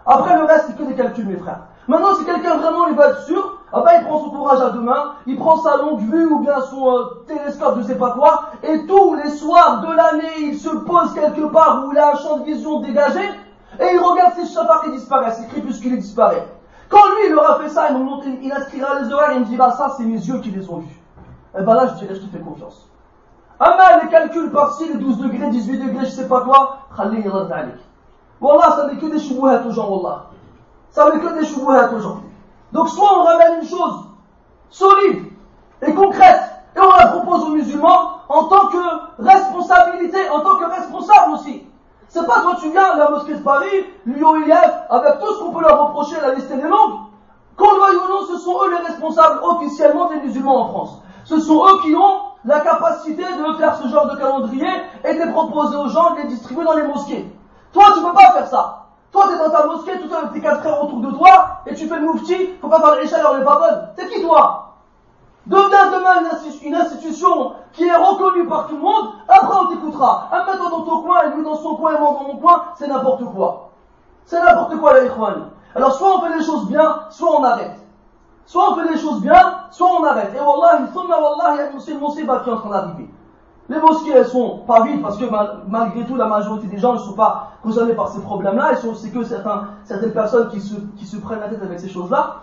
[0.05, 1.61] Après le reste c'est que des calculs mes frères.
[1.87, 4.69] Maintenant si quelqu'un vraiment il va être sûr, ah ben, il prend son courage à
[4.69, 8.15] deux mains, il prend sa longue vue ou bien son euh, télescope, je sais pas
[8.63, 12.15] et tous les soirs de l'année, il se pose quelque part où il a un
[12.15, 13.21] champ de vision dégagé,
[13.79, 16.47] et il regarde ses chapeaux qui disparaissent, il puisqu'il disparaît.
[16.89, 19.45] Quand lui, il aura fait ça, il, me il inscrira les oreilles et il me
[19.45, 20.99] dira, ça, c'est mes yeux qui les ont vus.
[21.55, 22.88] Et eh ben là, je dirais, je te fais confiance.
[23.59, 27.23] Ben, les calculs par-ci, les 12 degrés, 18 degrés, je sais pas quoi, khalli
[28.41, 30.27] Wallah, ça n'est que des choubouhats aux gens, Wallah.
[30.91, 32.21] Ça n'est que des choubouhats aux gens.
[32.71, 34.05] Donc soit on ramène une chose
[34.69, 35.25] solide
[35.81, 36.41] et concrète
[36.75, 41.63] et on la propose aux musulmans en tant que responsabilité, en tant que responsable aussi.
[42.07, 45.61] C'est pas toi tu viens, la mosquée de Paris, l'UOIF, avec tout ce qu'on peut
[45.61, 46.99] leur reprocher, la liste est longue.
[47.57, 51.01] Qu'on le veuille ou non, ce sont eux les responsables officiellement des musulmans en France.
[51.25, 54.69] Ce sont eux qui ont la capacité de faire ce genre de calendrier
[55.03, 57.31] et de les proposer aux gens, de les distribuer dans les mosquées.
[57.73, 58.85] Toi, tu peux pas faire ça.
[59.11, 61.87] Toi, t'es dans ta mosquée, tout avec tes quatre frères autour de toi, et tu
[61.87, 63.89] fais le moufti, faut pas faire l'isha, alors les pas bonne.
[63.95, 64.65] T'es qui toi?
[65.47, 66.21] Deviens demain
[66.63, 70.29] une, institution qui est reconnue par tout le monde, après on t'écoutera.
[70.31, 72.65] Un toi dans ton coin, et lui dans son coin, et moi dans mon coin,
[72.75, 73.71] c'est n'importe quoi.
[74.25, 75.09] C'est n'importe quoi la.
[75.75, 77.79] Alors soit on fait les choses bien, soit on arrête.
[78.49, 80.33] Soit on fait les choses bien, soit on arrête.
[80.35, 83.07] Et wallah, thumma wallah, il y a une musiba qui est en train d'arriver.
[83.69, 85.25] Les mosquées, elles sont pas vides parce que
[85.67, 88.71] malgré tout, la majorité des gens ne sont pas concernés par ces problèmes-là.
[88.95, 92.37] C'est que certaines personnes qui se, prennent la tête avec ces choses-là.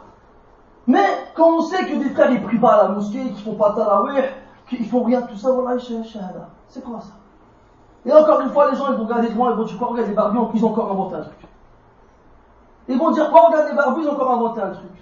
[0.86, 3.56] Mais quand on sait que des frères ils prient pas à la mosquée, qu'ils font
[3.56, 4.22] pas tarawih,
[4.68, 5.76] qu'ils font rien, tout ça, voilà,
[6.68, 7.14] c'est quoi ça?
[8.04, 10.08] Et encore une fois, les gens ils vont regarder devant, ils vont dire quoi, regarde
[10.08, 11.48] les barbus, ils ont encore inventé un truc.
[12.86, 14.92] Ils vont dire quoi, regarde les barbus, ils ont encore inventé un truc.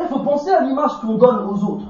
[0.00, 1.86] Il faut penser à l'image qu'on donne aux autres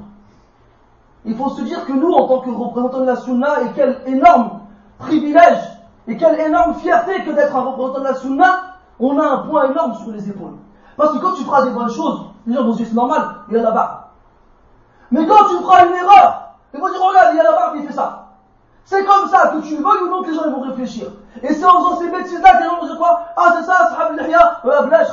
[1.28, 4.00] il faut se dire que nous, en tant que représentants de la Sunna, et quel
[4.06, 4.60] énorme
[4.98, 5.60] privilège,
[6.06, 8.60] et quelle énorme fierté que d'être un représentant de la Sunna,
[8.98, 10.56] on a un point énorme sur les épaules.
[10.96, 13.56] Parce que quand tu feras des bonnes choses, les gens vont dire c'est normal, il
[13.56, 13.98] y a barbe.
[15.10, 17.86] Mais quand tu feras une erreur, ils vont dire regarde, il y a barbe, il
[17.86, 18.24] fait ça.
[18.84, 21.08] C'est comme ça, que tu le veuilles ou non, que les gens vont réfléchir.
[21.42, 23.26] Et c'est en faisant ces bêtises-là que les gens vont dire quoi?
[23.36, 25.06] Ah, c'est ça, sahab al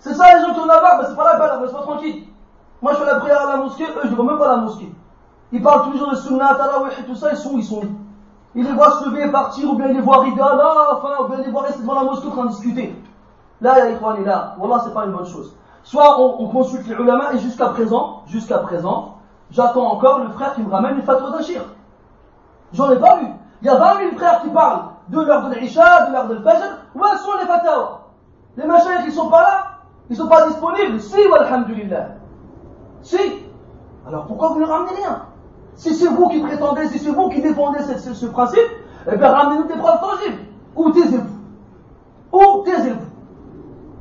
[0.00, 2.24] C'est ça, les gens qui ont la barbe, c'est pas la peine, pas tranquille.
[2.80, 4.56] Moi, je fais la prière à la mosquée, eux, je ne vois même pas la
[4.58, 4.92] mosquée.
[5.50, 7.82] Ils parlent toujours de sunnah, tarawih et tout ça, ils sont, ils sont.
[8.54, 11.22] Ils les voient se lever et partir, ou bien ils les voient rigoler, là, enfin,
[11.22, 13.02] ou bien ils les voient rester devant la mosquée en train de discuter.
[13.60, 14.54] Là, il y a là.
[14.58, 15.56] Wallah, c'est pas une bonne chose.
[15.82, 19.16] Soit on, on consulte les ulama, et jusqu'à présent, jusqu'à présent,
[19.50, 21.62] j'attends encore le frère qui me ramène les fatwas d'Achir.
[22.72, 23.26] J'en ai pas vu.
[23.62, 26.34] Il y a 20 000 frères qui parlent de l'heure de l'Isha, de l'heure de
[26.34, 26.66] l'Fajr.
[26.94, 28.00] Où sont les fatwas?
[28.56, 29.64] Les machins qui sont pas là,
[30.10, 31.00] ils sont pas disponibles.
[31.00, 32.08] Si, walhamdulillah.
[33.02, 33.18] Si.
[34.06, 35.22] Alors pourquoi vous ne ramenez rien?
[35.74, 38.58] Si c'est vous qui prétendez, si c'est vous qui défendez ce, principe,
[39.10, 40.42] eh bien ramenez-nous des preuves tangibles.
[40.74, 41.28] Ou taisez-vous?
[42.32, 43.08] Ou taisez-vous?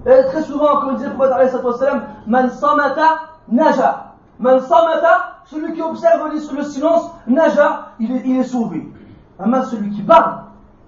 [0.10, 1.16] Et très souvent, comme disait le
[1.60, 1.94] prophète
[2.26, 4.14] Man samata naja.
[4.40, 8.92] Man samata, celui qui observe le silence, naja, il est, sauvé.
[9.40, 10.44] Amma celui qui parle,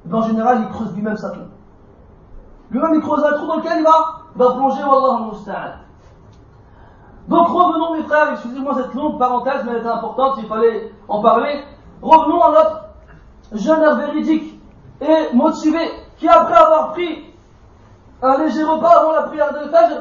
[0.09, 1.49] eh en général, il creuse lui-même sa tombe.
[2.71, 5.79] Lui-même, il creuse un trou dans lequel il va, va plonger, Wallah al
[7.27, 11.21] Donc revenons mes frères, excusez-moi cette longue parenthèse, mais elle était importante, il fallait en
[11.21, 11.63] parler.
[12.01, 12.81] Revenons à notre
[13.51, 14.59] jeune véridique
[15.01, 15.79] et motivé,
[16.17, 17.25] qui après avoir pris
[18.21, 19.97] un léger repas avant la prière de Fajr,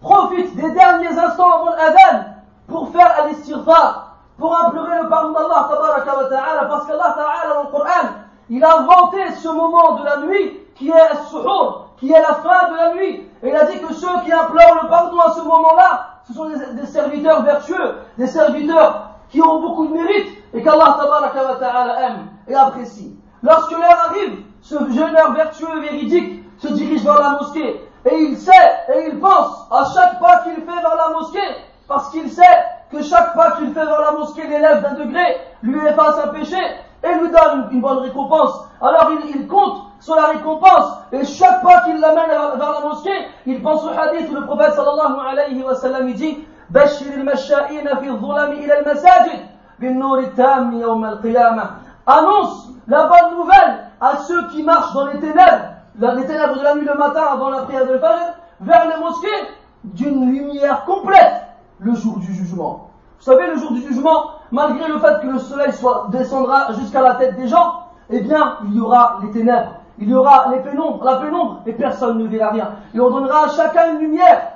[0.00, 2.24] profite des derniers instants avant l'adhan
[2.66, 8.08] pour faire al-istighfar, pour implorer le pardon d'Allah ta'ala, parce qu'Allah ta'ala dans le Coran,
[8.50, 12.70] il a inventé ce moment de la nuit qui est al-suhur, qui est la fin
[12.70, 13.28] de la nuit.
[13.42, 16.46] Et il a dit que ceux qui implorent le pardon à ce moment-là, ce sont
[16.46, 20.98] des, serviteurs vertueux, des serviteurs qui ont beaucoup de mérite et qu'Allah
[22.02, 23.16] aime et apprécie.
[23.42, 28.52] Lorsque l'heure arrive, ce jeune vertueux véridique se dirige vers la mosquée et il sait
[28.94, 31.38] et il pense à chaque pas qu'il fait vers la mosquée
[31.88, 32.42] parce qu'il sait
[32.90, 36.56] que chaque pas qu'il fait vers la mosquée l'élève d'un degré, lui efface un péché
[37.02, 38.66] et lui donne une, bonne récompense.
[38.80, 43.60] Alors il, compte sur la récompense et chaque pas qu'il l'amène vers, la mosquée, il
[43.62, 46.38] pense au hadith où le prophète sallallahu alayhi wa sallam dit
[52.06, 56.74] Annonce la bonne nouvelle à ceux qui marchent dans les ténèbres, les ténèbres de la
[56.74, 59.48] nuit le matin avant la prière de Fajr, vers les mosquées
[59.84, 61.42] d'une lumière complète
[61.80, 62.90] le jour du jugement.
[63.18, 67.00] Vous savez, le jour du jugement, malgré le fait que le soleil soit, descendra jusqu'à
[67.00, 70.58] la tête des gens, eh bien, il y aura les ténèbres, il y aura les
[70.58, 72.70] pénombres, la pénombre, et personne ne verra rien.
[72.94, 74.50] Et on donnera à chacun une lumière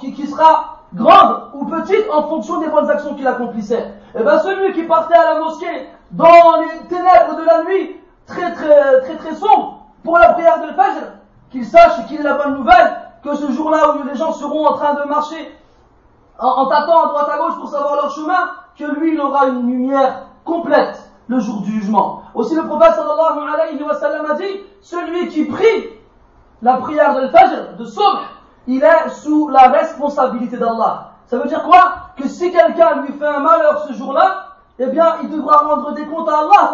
[0.00, 3.94] qui, sera grande ou petite en fonction des bonnes actions qu'il accomplissait.
[4.14, 8.00] Et eh bien, celui qui partait à la mosquée dans les ténèbres de la nuit,
[8.26, 11.12] très très très très sombre, pour la prière de Fajr,
[11.50, 14.72] qu'il sache qu'il ait la bonne nouvelle, que ce jour-là où les gens seront en
[14.72, 15.56] train de marcher
[16.38, 19.46] en, en tapant à droite à gauche pour savoir leur chemin, que lui il aura
[19.46, 22.22] une lumière complète le jour du jugement.
[22.34, 25.88] Aussi le prophète sallallahu alayhi wa sallam a dit, celui qui prie
[26.60, 27.86] la prière de Fajr, de
[28.66, 31.12] il est sous la responsabilité d'Allah.
[31.26, 31.92] Ça veut dire quoi?
[32.16, 34.46] Que si quelqu'un lui fait un malheur ce jour-là,
[34.80, 36.72] eh bien, il devra rendre des comptes à Allah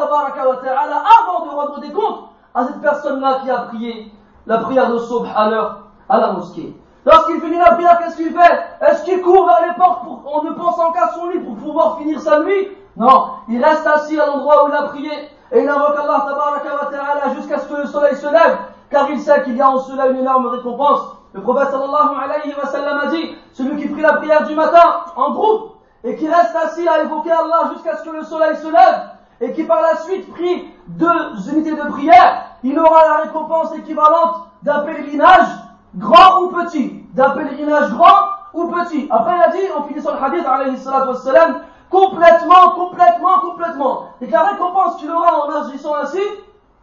[0.65, 4.11] ta'ala avant de rendre des comptes à cette personne-là qui a prié
[4.47, 6.75] la prière de Subh à l'heure à la mosquée.
[7.05, 8.61] Lorsqu'il finit la prière, qu'est-ce qu'il fait?
[8.81, 12.19] Est-ce qu'il court vers les portes en ne pensant qu'à son lit pour pouvoir finir
[12.21, 12.69] sa nuit?
[12.97, 15.11] Non, il reste assis à l'endroit où il a prié
[15.53, 18.59] et il invoque Allah ta'ala jusqu'à ce que le soleil se lève,
[18.91, 21.01] car il sait qu'il y a en cela une énorme récompense.
[21.33, 25.05] Le prophète sallallahu alayhi wa sallam a dit, celui qui prie la prière du matin
[25.17, 28.67] en groupe et qui reste assis à évoquer Allah jusqu'à ce que le soleil se
[28.67, 33.75] lève et qui par la suite prie deux unités de prière, il aura la récompense
[33.77, 35.49] équivalente d'un pèlerinage
[35.97, 39.07] grand ou petit, d'un pèlerinage grand ou petit.
[39.11, 44.09] Après, il a dit, en finissant le hadith, alayhi salatu wassalam, complètement, complètement, complètement.
[44.21, 46.21] Et que la récompense qu'il aura en agissant ainsi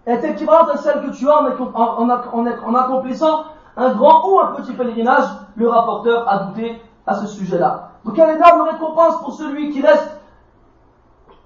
[0.05, 3.45] est équivalente à celle que tu as en, en, accomplissant
[3.77, 5.25] un grand ou un petit pèlerinage.
[5.55, 7.89] Le rapporteur a douté à ce sujet-là.
[8.05, 10.19] Donc, une énorme récompense pour celui qui reste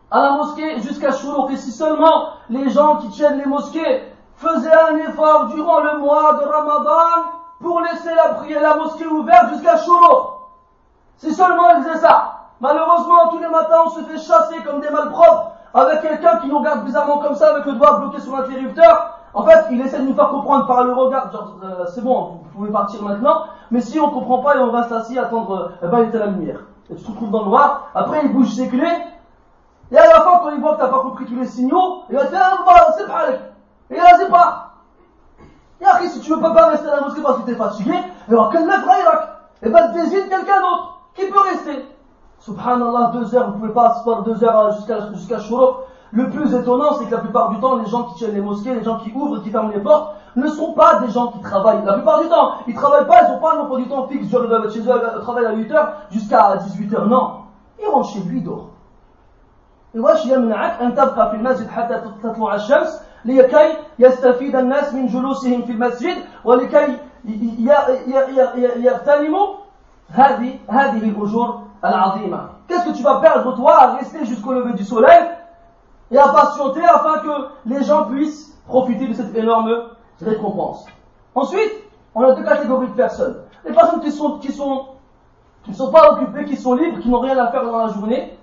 [0.10, 1.52] à la mosquée jusqu'à Shourouk.
[1.52, 4.04] Et si seulement les gens qui tiennent les mosquées
[4.36, 9.50] faisaient un effort durant le mois de Ramadan pour laisser la prière, la mosquée ouverte
[9.54, 10.38] jusqu'à Shourouk.
[11.18, 12.37] Si seulement ils faisaient ça.
[12.60, 16.58] Malheureusement, tous les matins, on se fait chasser comme des malpropres avec quelqu'un qui nous
[16.58, 19.20] regarde bizarrement comme ça avec le doigt bloqué sur l'interrupteur.
[19.34, 22.40] En fait, il essaie de nous faire comprendre par le regard, genre, euh, c'est bon,
[22.44, 23.44] vous pouvez partir maintenant.
[23.70, 26.18] Mais si on comprend pas et on reste assis, attendre, euh, eh ben, il était
[26.18, 26.62] la lumière.
[26.90, 27.90] Et tu te retrouves dans le noir.
[27.94, 28.98] Après, il bouge ses clés.
[29.92, 32.16] Et à la fin, quand il voit que t'as pas compris tous les signaux, il
[32.16, 33.30] va te dire, ah, c'est pas
[33.92, 34.64] Et là, c'est pas.
[36.04, 37.94] Et si tu veux pas rester à la mosquée parce que t'es fatigué,
[38.28, 38.84] alors quel lève
[39.62, 41.86] Et ben, désigne quelqu'un d'autre qui peut rester.
[42.41, 45.39] Subhanallah, deux heures, vous pouvez pas asseoir deux heures jusqu'à jusqu'à
[46.11, 48.75] Le plus étonnant, c'est que la plupart du temps, les gens qui tiennent les mosquées,
[48.75, 51.85] les gens qui ouvrent, qui ferment les portes, ne sont pas des gens qui travaillent.
[51.85, 54.29] La plupart du temps, ils travaillent pas, ils n'ont pas un emploi du temps fixe,
[54.29, 57.07] genre ils doivent être chez eux, euh, travailler à 8 heures jusqu'à 18 heures.
[57.07, 57.33] Non.
[57.81, 58.69] Ils rentrent chez lui, d'or.
[59.95, 65.73] واش يمنعك أن تبقى في المسجد حتى تطلع الشمس لكي يستفيد الناس من جلوسهم في
[65.73, 66.99] المسجد ولكي
[68.77, 69.47] يغتنموا
[70.09, 74.84] هذه هذه الأجور العظيمة Qu'est-ce que tu vas perdre toi à rester jusqu'au lever du
[74.84, 75.24] soleil
[76.12, 79.72] et à patienter afin que les gens puissent profiter de cette énorme
[80.22, 80.86] récompense?
[81.36, 81.72] Ensuite,
[82.16, 83.38] on a deux catégories de personnes.
[83.64, 84.86] Les personnes qui sont, qui sont,
[85.64, 87.90] qui ne sont pas occupées, qui sont libres, qui n'ont rien à faire dans la
[87.90, 88.38] journée,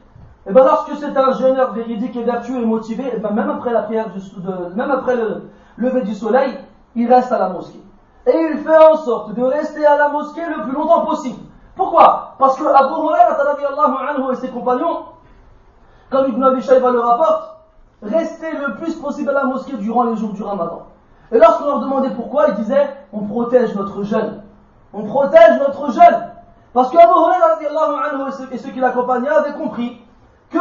[0.47, 3.83] et bien lorsque c'est un jeûneur véridique et vertueux et motivé, ben même après la
[3.83, 6.59] prière de, même après le lever du soleil,
[6.95, 7.83] il reste à la mosquée.
[8.27, 11.41] Et il fait en sorte de rester à la mosquée le plus longtemps possible.
[11.77, 12.35] Pourquoi?
[12.39, 13.37] Parce que Abu Hurairah
[14.11, 15.07] anhu et ses compagnons,
[16.11, 17.57] comme Ibn Abi Shayba le rapporte,
[18.03, 20.83] restaient le plus possible à la mosquée durant les jours du Ramadan.
[21.33, 24.43] Et lorsqu'on leur demandait pourquoi, ils disaient on protège notre jeûne.
[24.93, 26.31] On protège notre jeûne.
[26.73, 27.59] Parce qu'Abu Hurairah
[28.53, 30.01] et ceux qui l'accompagnaient avaient compris
[30.51, 30.59] que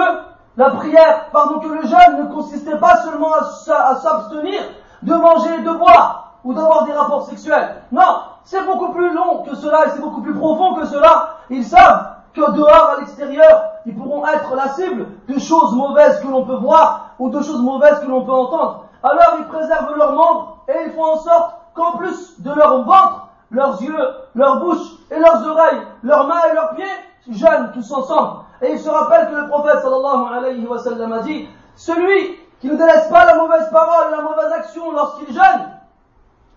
[0.58, 4.62] la prière, pardon, que le jeûne ne consistait pas seulement à s'abstenir
[5.02, 7.76] de manger et de boire ou d'avoir des rapports sexuels.
[7.92, 11.38] Non, c'est beaucoup plus long que cela et c'est beaucoup plus profond que cela.
[11.50, 16.28] Ils savent que dehors, à l'extérieur, ils pourront être la cible de choses mauvaises que
[16.28, 18.86] l'on peut voir ou de choses mauvaises que l'on peut entendre.
[19.04, 23.28] Alors ils préservent leurs membres et ils font en sorte qu'en plus de leur ventre,
[23.52, 26.86] leurs yeux, leur bouche et leurs oreilles, leurs mains et leurs pieds
[27.30, 28.40] jeûnent tous ensemble.
[28.62, 32.68] Et il se rappelle que le prophète sallallahu alayhi wa sallam a dit, celui qui
[32.68, 35.73] ne délaisse pas la mauvaise parole et la mauvaise action lorsqu'il jeûne,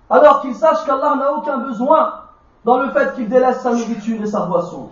[0.08, 2.14] alors qu'il sache qu'Allah n'a aucun besoin
[2.64, 4.90] dans le fait qu'il délaisse sa nourriture et sa boisson.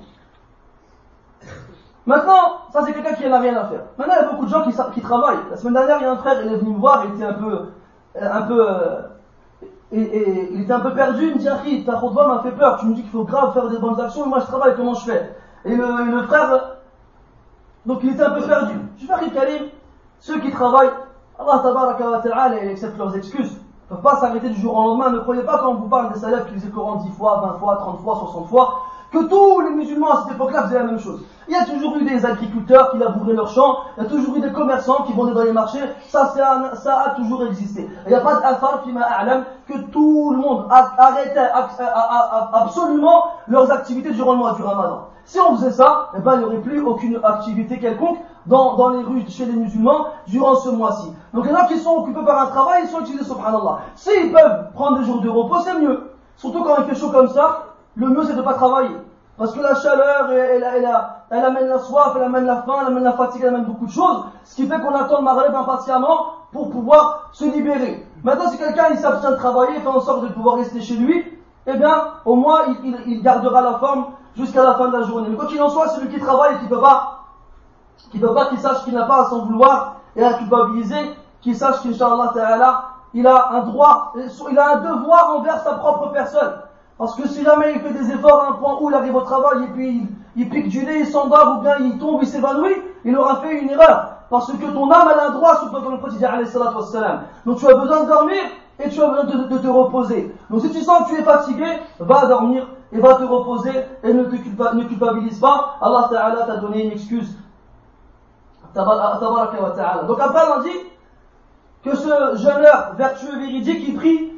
[2.07, 3.81] Maintenant, ça c'est quelqu'un qui n'a rien à faire.
[3.97, 5.39] Maintenant, il y a beaucoup de gens qui, travaillent.
[5.51, 7.25] La semaine dernière, il y a un frère, il est venu me voir, il était
[7.25, 7.67] un peu,
[8.21, 9.01] un peu, euh,
[9.91, 11.29] il était un peu perdu.
[11.29, 12.79] Il me dit, Akhi, ta khutbah m'a fait peur.
[12.79, 15.11] Tu me dis qu'il faut grave faire des bonnes actions, moi je travaille, comment je
[15.11, 15.35] fais?
[15.65, 16.77] Et le, frère,
[17.87, 18.75] donc il était un peu perdu.
[18.99, 19.69] Je fais Karim,
[20.21, 20.93] ceux qui travaillent,
[21.39, 23.64] Allah tabaraka wa ta'ala, il accepte leurs excuses.
[23.91, 25.11] Ne peuvent pas s'arrêter du jour au lendemain.
[25.11, 27.41] Ne croyez pas quand on vous parle des salafs qui faisaient le Coran 10 fois,
[27.53, 28.81] 20 fois, 30 fois, 60 fois,
[29.13, 31.23] que tous les musulmans à cette époque-là faisaient la même chose.
[31.47, 34.37] Il y a toujours eu des agriculteurs qui labouraient leurs champs, il y a toujours
[34.37, 36.33] eu des commerçants qui vendaient dans les marchés, ça,
[36.75, 37.87] ça a toujours existé.
[38.07, 39.05] Il n'y a pas d'affaire qui m'a
[39.69, 41.49] que tout le monde arrêtait
[42.53, 45.09] absolument leurs activités durant le mois du ramadan.
[45.27, 49.03] Si on faisait ça, eh ben, il n'y aurait plus aucune activité quelconque dans, les
[49.03, 51.13] rues chez les musulmans durant ce mois-ci.
[51.33, 53.81] Donc les gens qui sont occupés par un travail, ils sont utilisés subhanallah.
[53.95, 56.11] S'ils peuvent prendre des jours de repos, c'est mieux.
[56.37, 57.67] Surtout quand il fait chaud comme ça,
[57.97, 58.97] le mieux c'est de ne pas travailler.
[59.37, 60.89] Parce que la chaleur, elle, elle,
[61.31, 63.87] elle, amène la soif, elle amène la faim, elle amène la fatigue, elle amène beaucoup
[63.87, 64.25] de choses.
[64.45, 68.07] Ce qui fait qu'on attend le maghreb impatiemment pour pouvoir se libérer.
[68.23, 71.25] Maintenant, si quelqu'un il s'abstient de travailler, fait en sorte de pouvoir rester chez lui,
[71.67, 75.29] eh bien, au moins, il, il, gardera la forme jusqu'à la fin de la journée.
[75.31, 77.24] Mais quoi qu'il en soit, celui qui travaille et qui peut pas,
[78.11, 81.57] qui peut pas, qu'il sache qu'il n'a pas à s'en vouloir et à culpabiliser, qu'il
[81.57, 84.13] sache qu'Inch'Allah Ta'ala, il a un droit,
[84.51, 86.55] il a un devoir envers sa propre personne.
[86.99, 89.21] Parce que si jamais il fait des efforts à un point où il arrive au
[89.23, 92.77] travail et puis il, pique du nez, il s'endort ou bien il tombe, il s'évanouit,
[93.05, 94.11] il aura fait une erreur.
[94.31, 96.31] Parce que ton âme a un droit, sur le quotidien,
[97.47, 98.43] Donc tu as besoin de dormir
[98.79, 100.35] et tu as besoin de, te reposer.
[100.51, 101.67] Donc si tu sens que tu es fatigué,
[101.99, 103.73] va dormir et va te reposer
[104.03, 105.77] et ne te culpabilise pas.
[105.81, 107.37] Allah Ta'ala t'a donné une excuse.
[108.75, 110.81] Donc après on dit
[111.85, 114.33] que ce jeûneur vertueux véridique, il prie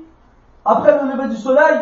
[0.64, 1.78] après le lever du soleil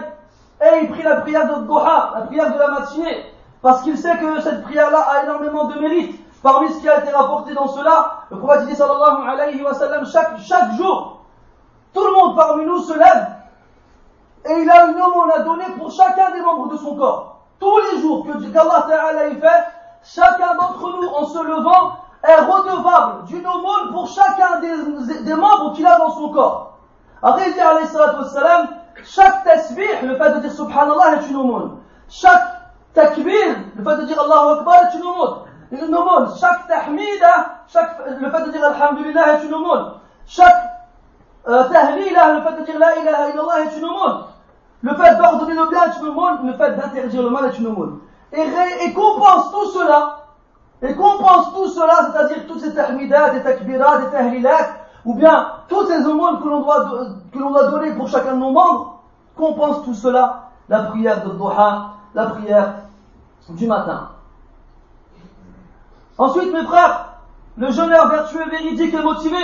[0.60, 3.24] et il prie la prière de Doha, la prière de la matinée,
[3.60, 6.20] parce qu'il sait que cette prière-là a énormément de mérite.
[6.42, 9.72] Parmi ce qui a été rapporté dans cela, le prophète dit sallallahu alayhi wa
[10.04, 11.20] chaque, jour,
[11.94, 13.28] tout le monde parmi nous se lève
[14.46, 17.38] et il a une aumône à donner pour chacun des membres de son corps.
[17.58, 19.64] Tous les jours que Allah Ta'ala fait,
[20.04, 25.86] chacun d'entre nous en se levant est redevable d'une aumône pour chacun des, membres qu'il
[25.86, 26.78] a dans son corps.
[27.22, 28.24] Après il dit alayhi salatu
[29.04, 31.78] chaque tasbih, le fait de dire subhanallah est une aumône.
[32.08, 32.54] Chaque
[32.94, 36.28] takbir, le fait de dire Allahu Akbar est une aumône.
[36.38, 37.64] Chaque tahmida,
[38.20, 39.94] le fait de dire Alhamdulillah est une aumône.
[40.26, 40.70] Chaque
[41.46, 44.24] euh, le fait de dire La ilaha illallah est une aumône.
[44.82, 46.46] Le fait d'ordonner le bien est une aumône.
[46.46, 47.98] Le fait d'interdire le mal est une aumône.
[48.32, 50.23] Et, et compense tout cela,
[50.84, 54.68] et compense tout cela, c'est-à-dire toutes ces tahmidas, des takbirat, des tahlilat,
[55.06, 59.00] ou bien toutes ces aumônes que l'on doit, donner pour chacun de nos membres,
[59.34, 62.74] compense tout cela La prière de Doha, la prière
[63.48, 64.10] du matin.
[66.18, 67.14] Ensuite, mes frères,
[67.56, 69.38] le jeûneur vertueux, véridique et motivé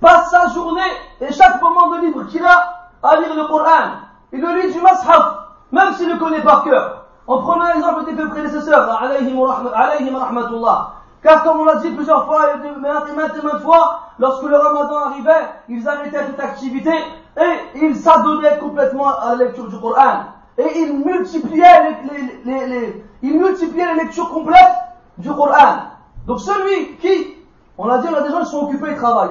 [0.00, 0.80] passe sa journée
[1.20, 3.90] et chaque moment de libre qu'il a à lire le Coran.
[4.32, 5.38] Il le lit du mashaf,
[5.70, 6.97] même s'il le connaît par cœur.
[7.28, 10.92] En prenant l'exemple des deux prédécesseurs, alayhim rahmatullah.
[11.22, 14.96] Car comme on l'a dit plusieurs fois et maintes et maintes fois, lorsque le ramadan
[14.96, 16.92] arrivait, ils arrêtaient toute activité
[17.36, 20.24] et ils s'adonnaient complètement à la lecture du Coran.
[20.56, 24.76] Et ils multipliaient les, les, les, ils multipliaient les lectures complètes
[25.18, 25.82] du Coran.
[26.26, 27.36] Donc celui qui,
[27.76, 29.30] on a dit, on a des gens qui sont occupés, ils travaillent,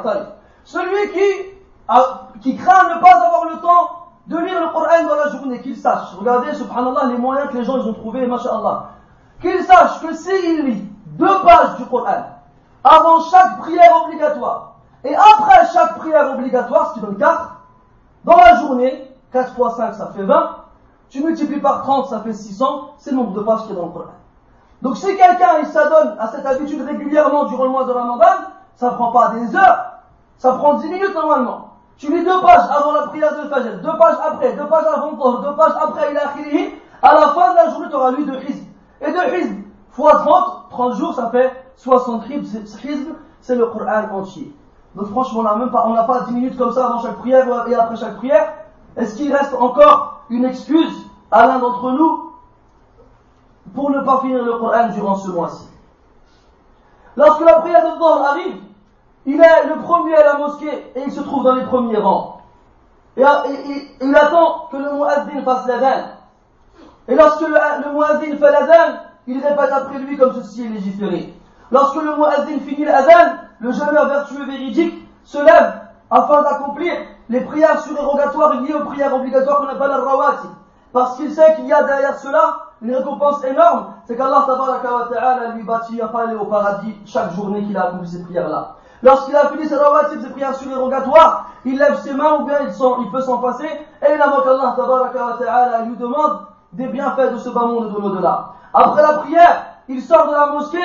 [0.65, 3.96] celui qui, qui craint ne pas avoir le temps
[4.27, 7.63] de lire le Coran dans la journée, qu'il sache, regardez, subhanallah, les moyens que les
[7.63, 8.89] gens ils ont trouvés, masha'Allah,
[9.41, 12.25] qu'il sache que s'il lit deux pages du Coran
[12.83, 14.73] avant chaque prière obligatoire
[15.03, 17.55] et après chaque prière obligatoire, ce qui donne 4,
[18.25, 20.49] dans la journée, 4 fois 5 ça fait 20,
[21.09, 23.85] tu multiplies par 30 ça fait 600, c'est le nombre de pages qui est dans
[23.85, 24.11] le Coran.
[24.81, 28.25] Donc si quelqu'un il s'adonne à cette habitude régulièrement durant le mois de Ramadan,
[28.75, 29.85] ça prend pas des heures,
[30.37, 31.76] ça prend 10 minutes normalement.
[31.97, 35.11] Tu lis deux pages avant la prière de Fajr, deux pages après, deux pages avant
[35.11, 36.31] le deux pages après, il a
[37.01, 38.65] à la fin de la journée, tu auras lu deux hizb.
[39.01, 39.61] et de hizb.
[39.91, 44.53] Fois 30, 30 jours, ça fait 60 hizb, c'est le Coran entier.
[44.95, 47.47] Donc franchement, on n'a pas, on n'a pas 10 minutes comme ça avant chaque prière
[47.67, 48.53] et après chaque prière.
[48.95, 50.93] Est-ce qu'il reste encore une excuse
[51.31, 52.31] à l'un d'entre nous
[53.73, 55.67] pour ne pas finir le Coran durant ce mois-ci?
[57.15, 58.61] Lorsque la prière de Dhuhr arrive,
[59.27, 62.37] il est le premier à la mosquée et il se trouve dans les premiers rangs.
[63.17, 63.21] Et,
[64.01, 66.05] il attend que le muazzin fasse l'adhan.
[67.09, 71.33] Et lorsque le, le fait l'adhan, il répète après lui comme ceci est légiféré.
[71.71, 75.73] Lorsque le muazzin finit l'adhan, le jeûneur vertueux véridique se lève
[76.09, 76.93] afin d'accomplir
[77.27, 80.47] les prières surérogatoires liées aux prières obligatoires qu'on appelle al-rawati.
[80.93, 85.63] Parce qu'il sait qu'il y a derrière cela une récompense énorme, c'est qu'Allah ta'ala lui
[85.63, 88.77] bâtit enfin aller au paradis chaque journée qu'il a accompli ces prières-là.
[89.03, 93.11] Lorsqu'il a fini ses rawatib, ses prières surérogatoires, il lève ses mains ou bien il,
[93.11, 96.39] peut s'en passer et il invoque Allah ta'ala lui demande
[96.73, 98.53] des bienfaits de ce bas monde de l'au-delà.
[98.73, 100.77] Après la prière, il sort de la mosquée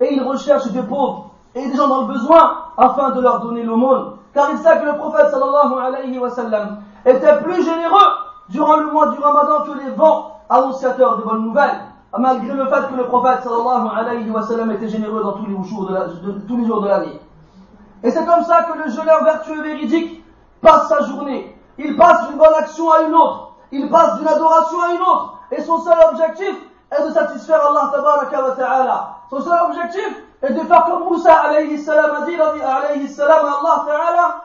[0.00, 3.62] et il recherche des pauvres et des gens dans le besoin afin de leur donner
[3.62, 4.12] l'aumône.
[4.32, 8.06] Car il sait que le prophète sallallahu alayhi wa sallam était plus généreux
[8.48, 11.80] durant le mois du ramadan que les vents annonciateurs de bonnes nouvelles.
[12.18, 16.64] Malgré le fait que le prophète sallallahu alayhi wa sallam était généreux dans tous les
[16.66, 17.20] jours de l'année.
[18.02, 20.24] Et c'est comme ça que le jeûneur vertueux véridique
[20.60, 21.56] passe sa journée.
[21.78, 23.52] Il passe d'une bonne action à une autre.
[23.70, 25.38] Il passe d'une adoration à une autre.
[25.50, 26.54] Et son seul objectif
[26.90, 29.08] est de satisfaire Allah wa ta'ala.
[29.30, 33.84] Son seul objectif est de faire comme Moussa alayhi salam a dit alayhi salam Allah
[33.86, 34.44] ta'ala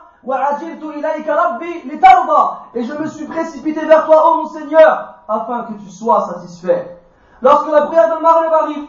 [2.74, 6.98] et je me suis précipité vers toi, oh mon Seigneur, afin que tu sois satisfait.
[7.42, 8.86] Lorsque la prière de Maghreb arrive,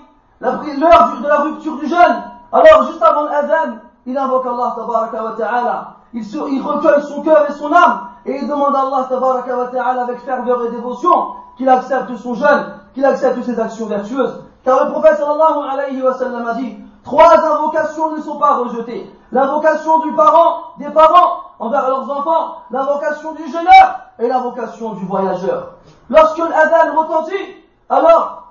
[0.79, 5.95] l'heure de la rupture du jeûne, alors juste avant l'adhan, il invoque Allah wa ta'ala.
[6.13, 10.03] Il, il recueille son cœur et son âme et il demande à Allah wa ta'ala
[10.03, 14.43] avec ferveur et dévotion qu'il accepte son jeûne, qu'il accepte ses actions vertueuses.
[14.63, 19.09] Car le prophète sallallahu alayhi wa sallam a dit, trois invocations ne sont pas rejetées.
[19.31, 25.73] L'invocation du parent, des parents envers leurs enfants, l'invocation du jeûneur et l'invocation du voyageur.
[26.09, 27.55] Lorsque l'adhan retentit,
[27.89, 28.43] alors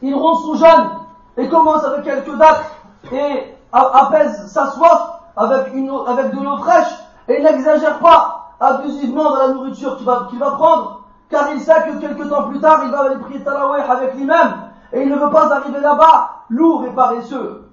[0.00, 0.90] il rompt son jeûne
[1.36, 2.70] et commence avec quelques dates
[3.12, 6.92] et apaise sa soif avec, de l'eau fraîche
[7.28, 11.00] et n'exagère pas abusivement dans la nourriture qu'il va, prendre,
[11.30, 14.54] car il sait que quelques temps plus tard, il va aller prier Tarawih avec lui-même
[14.92, 17.68] et il ne veut pas arriver là-bas lourd et paresseux.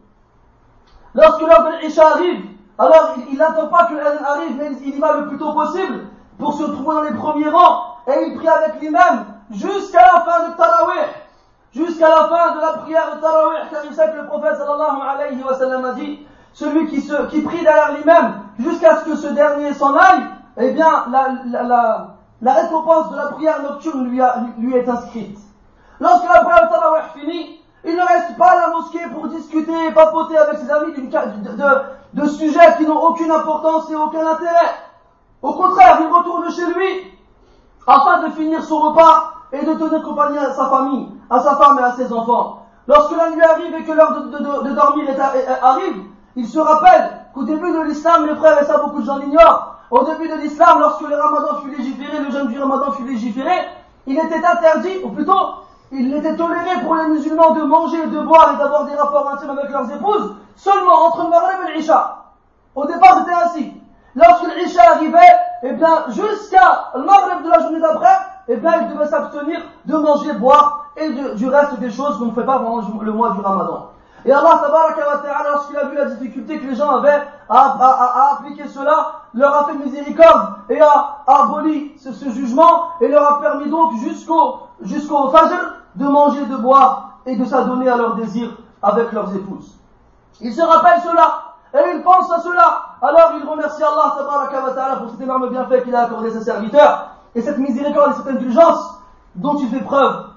[1.14, 2.46] Lorsque l'heure de arrive,
[2.78, 6.06] alors il n'attend pas que l'Adhan arrive, mais il y va le plus tôt possible
[6.38, 10.50] pour se trouver dans les premiers rangs et il prie avec lui-même jusqu'à la fin
[10.50, 11.08] de Tarawih
[11.74, 15.02] jusqu'à la fin de la prière de Tarawih, car il sait que le prophète sallallahu
[15.08, 19.16] alayhi wa sallam a dit, celui qui, se, qui prie derrière lui-même jusqu'à ce que
[19.16, 20.24] ce dernier s'en aille,
[20.58, 25.38] eh bien, la, la, la, récompense de la prière nocturne lui, a, lui est inscrite.
[26.00, 29.86] Lorsque la prière de Tarawih finit, il ne reste pas à la mosquée pour discuter
[29.88, 34.26] et papoter avec ses amis de, de, de sujets qui n'ont aucune importance et aucun
[34.28, 34.76] intérêt.
[35.42, 37.14] Au contraire, il retourne chez lui
[37.88, 41.80] afin de finir son repas et de tenir compagnie à sa famille, à sa femme
[41.80, 42.66] et à ses enfants.
[42.88, 45.06] Lorsque la nuit arrive et que l'heure de, dormir
[45.62, 46.04] arrive,
[46.36, 49.76] il se rappelle qu'au début de l'islam, mes frères, et ça beaucoup de gens l'ignorent,
[49.92, 53.68] au début de l'islam, lorsque le ramadan fut légiféré, le jeûne du ramadan fut légiféré,
[54.06, 55.40] il était interdit, ou plutôt,
[55.92, 59.52] il était toléré pour les musulmans de manger, de boire et d'avoir des rapports intimes
[59.52, 62.26] avec leurs épouses, seulement entre le Maghreb et l'Isha.
[62.76, 63.74] Au départ, c'était ainsi.
[64.16, 65.18] Lorsque l'Isha arrivait,
[65.64, 68.18] eh bien, jusqu'à le Maghreb de la journée d'après,
[68.52, 72.32] eh bien, il devait s'abstenir de manger, boire et du reste des choses qu'on ne
[72.32, 73.92] fait pas pendant le mois du Ramadan.
[74.26, 74.62] Et Allah,
[75.52, 79.76] lorsqu'il a vu la difficulté que les gens avaient à, appliquer cela, leur a fait
[79.76, 85.58] miséricorde et a, aboli ce, jugement et leur a permis donc jusqu'au jusqu'au Fajr
[85.96, 89.78] de manger, de boire et de s'adonner à leurs désirs avec leurs épouses.
[90.42, 91.44] Ils se rappellent cela
[91.76, 92.82] et ils pensent à cela.
[93.02, 97.42] Alors ils remercient Allah pour cet énorme bienfait qu'il a accordé à ses serviteurs et
[97.42, 99.00] cette miséricorde et cette indulgence
[99.36, 100.28] dont il fait preuve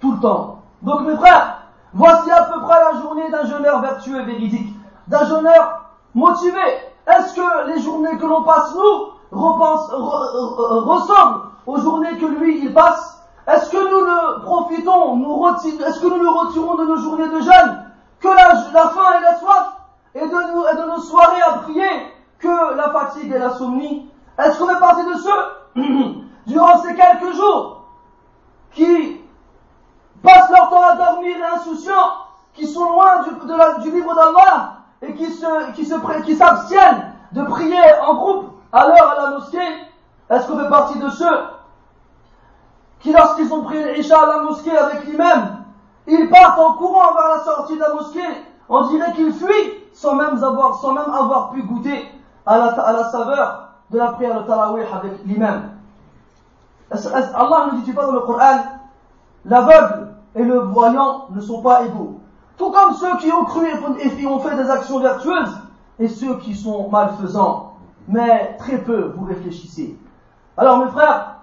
[0.00, 0.62] tout le temps.
[0.82, 1.58] Donc mes frères,
[1.94, 4.74] voici à peu près la journée d'un jeûneur vertueux et véridique,
[5.08, 5.82] d'un jeûneur
[6.14, 6.60] motivé.
[7.06, 13.20] Est-ce que les journées que l'on passe nous ressemblent aux journées que lui il passe?
[13.46, 17.40] Est-ce que nous le profitons, nous est-ce que nous le retirons de nos journées de
[17.40, 17.84] jeûne
[18.20, 18.54] que la,
[18.88, 19.72] faim et la soif?
[20.14, 21.88] Et de, et de nos soirées à prier
[22.38, 25.30] que la fatigue et la somnie Est-ce qu'on est parti de ceux
[26.46, 27.82] durant ces quelques jours,
[28.72, 29.20] qui
[30.22, 32.10] passent leur temps à dormir et insouciants,
[32.54, 37.80] qui sont loin du, livre d'Allah et qui se, qui se, qui s'abstiennent de prier
[38.06, 39.58] en groupe à l'heure à la mosquée,
[40.30, 41.40] est-ce qu'on fait partie de ceux
[43.00, 45.64] qui, lorsqu'ils ont prié l'Isha à la mosquée avec l'imam,
[46.06, 48.20] Ils partent en courant vers la sortie de la mosquée.
[48.68, 52.08] On dirait qu'ils fuient sans même avoir, sans même avoir pu goûter
[52.46, 55.62] à la, à la saveur de la prière de Tarawih avec l'imam.
[56.92, 58.58] Allah ne dit pas dans le Coran,
[59.44, 62.20] l'aveugle et le voyant ne sont pas égaux.
[62.56, 65.58] Tout comme ceux qui ont cru et ont fait des actions vertueuses
[65.98, 67.74] et ceux qui sont malfaisants.
[68.08, 69.98] Mais très peu vous réfléchissez.
[70.56, 71.36] Alors mes frères,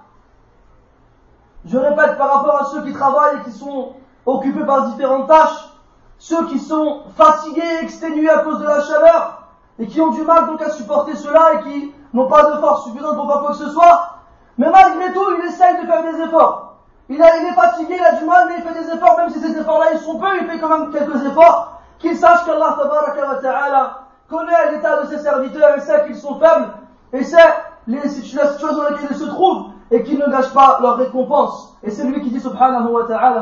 [1.65, 3.93] je répète par rapport à ceux qui travaillent et qui sont
[4.25, 5.69] occupés par différentes tâches,
[6.17, 9.43] ceux qui sont fatigués, exténués à cause de la chaleur,
[9.79, 12.85] et qui ont du mal donc à supporter cela et qui n'ont pas de force
[12.85, 14.18] suffisante pour faire quoi que ce soit,
[14.59, 16.75] mais malgré tout, il essaye de faire des efforts.
[17.07, 19.39] Il, il est fatigué, il a du mal, mais il fait des efforts, même si
[19.39, 22.77] ces efforts-là, ils sont peu, il fait quand même quelques efforts, qu'il sache qu'Allah
[23.41, 26.73] ta'ala connaît l'état de ses serviteurs et sait qu'ils sont faibles,
[27.13, 27.37] et sait
[27.87, 31.77] les, situations dans lesquelles ils se trouvent, et qu'ils ne gâchent pas leur récompense.
[31.81, 33.41] Et c'est lui qui dit subhanahu wa ta'ala,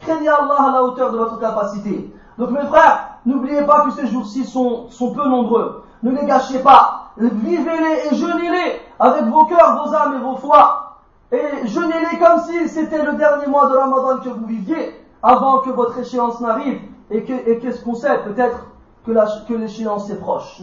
[0.00, 2.14] craignez Allah à la hauteur de votre capacité.
[2.38, 5.82] Donc mes frères, n'oubliez pas que ces jours-ci sont, sont peu nombreux.
[6.04, 10.97] Ne les gâchez pas Vivez-les et jeûnez-les avec vos cœurs, vos âmes et vos foi.
[11.31, 15.69] Et jeûnez-les comme si c'était le dernier mois de Ramadan que vous viviez avant que
[15.71, 16.81] votre échéance n'arrive.
[17.09, 18.65] Et qu'est-ce qu'on sait Peut-être
[19.05, 20.61] que l'échéance est proche.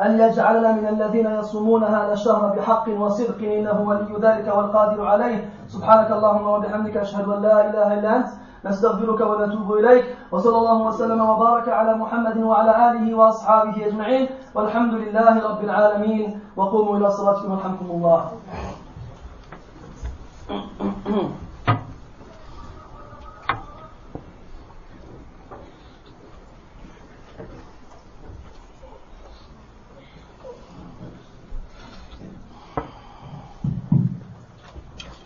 [0.00, 6.10] أن يجعلنا من الذين يصومون هذا الشهر بحق وصدق إنه ولي ذلك والقادر عليه سبحانك
[6.10, 8.28] اللهم وبحمدك أشهد أن لا إله إلا أنت
[8.65, 15.33] نستغفرك ونتوب إليك وصلى الله وسلم وبارك على محمد وعلى آله وأصحابه أجمعين والحمد لله
[15.49, 18.21] رب العالمين وقوموا إلى صلاتكم ورحمكم الله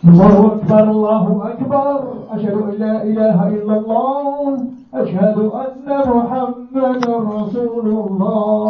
[0.04, 1.98] الله أكبر الله أكبر.
[2.30, 4.56] أشهد أن لا إله إلا الله.
[4.94, 8.68] أشهد أن محمدا رسول الله.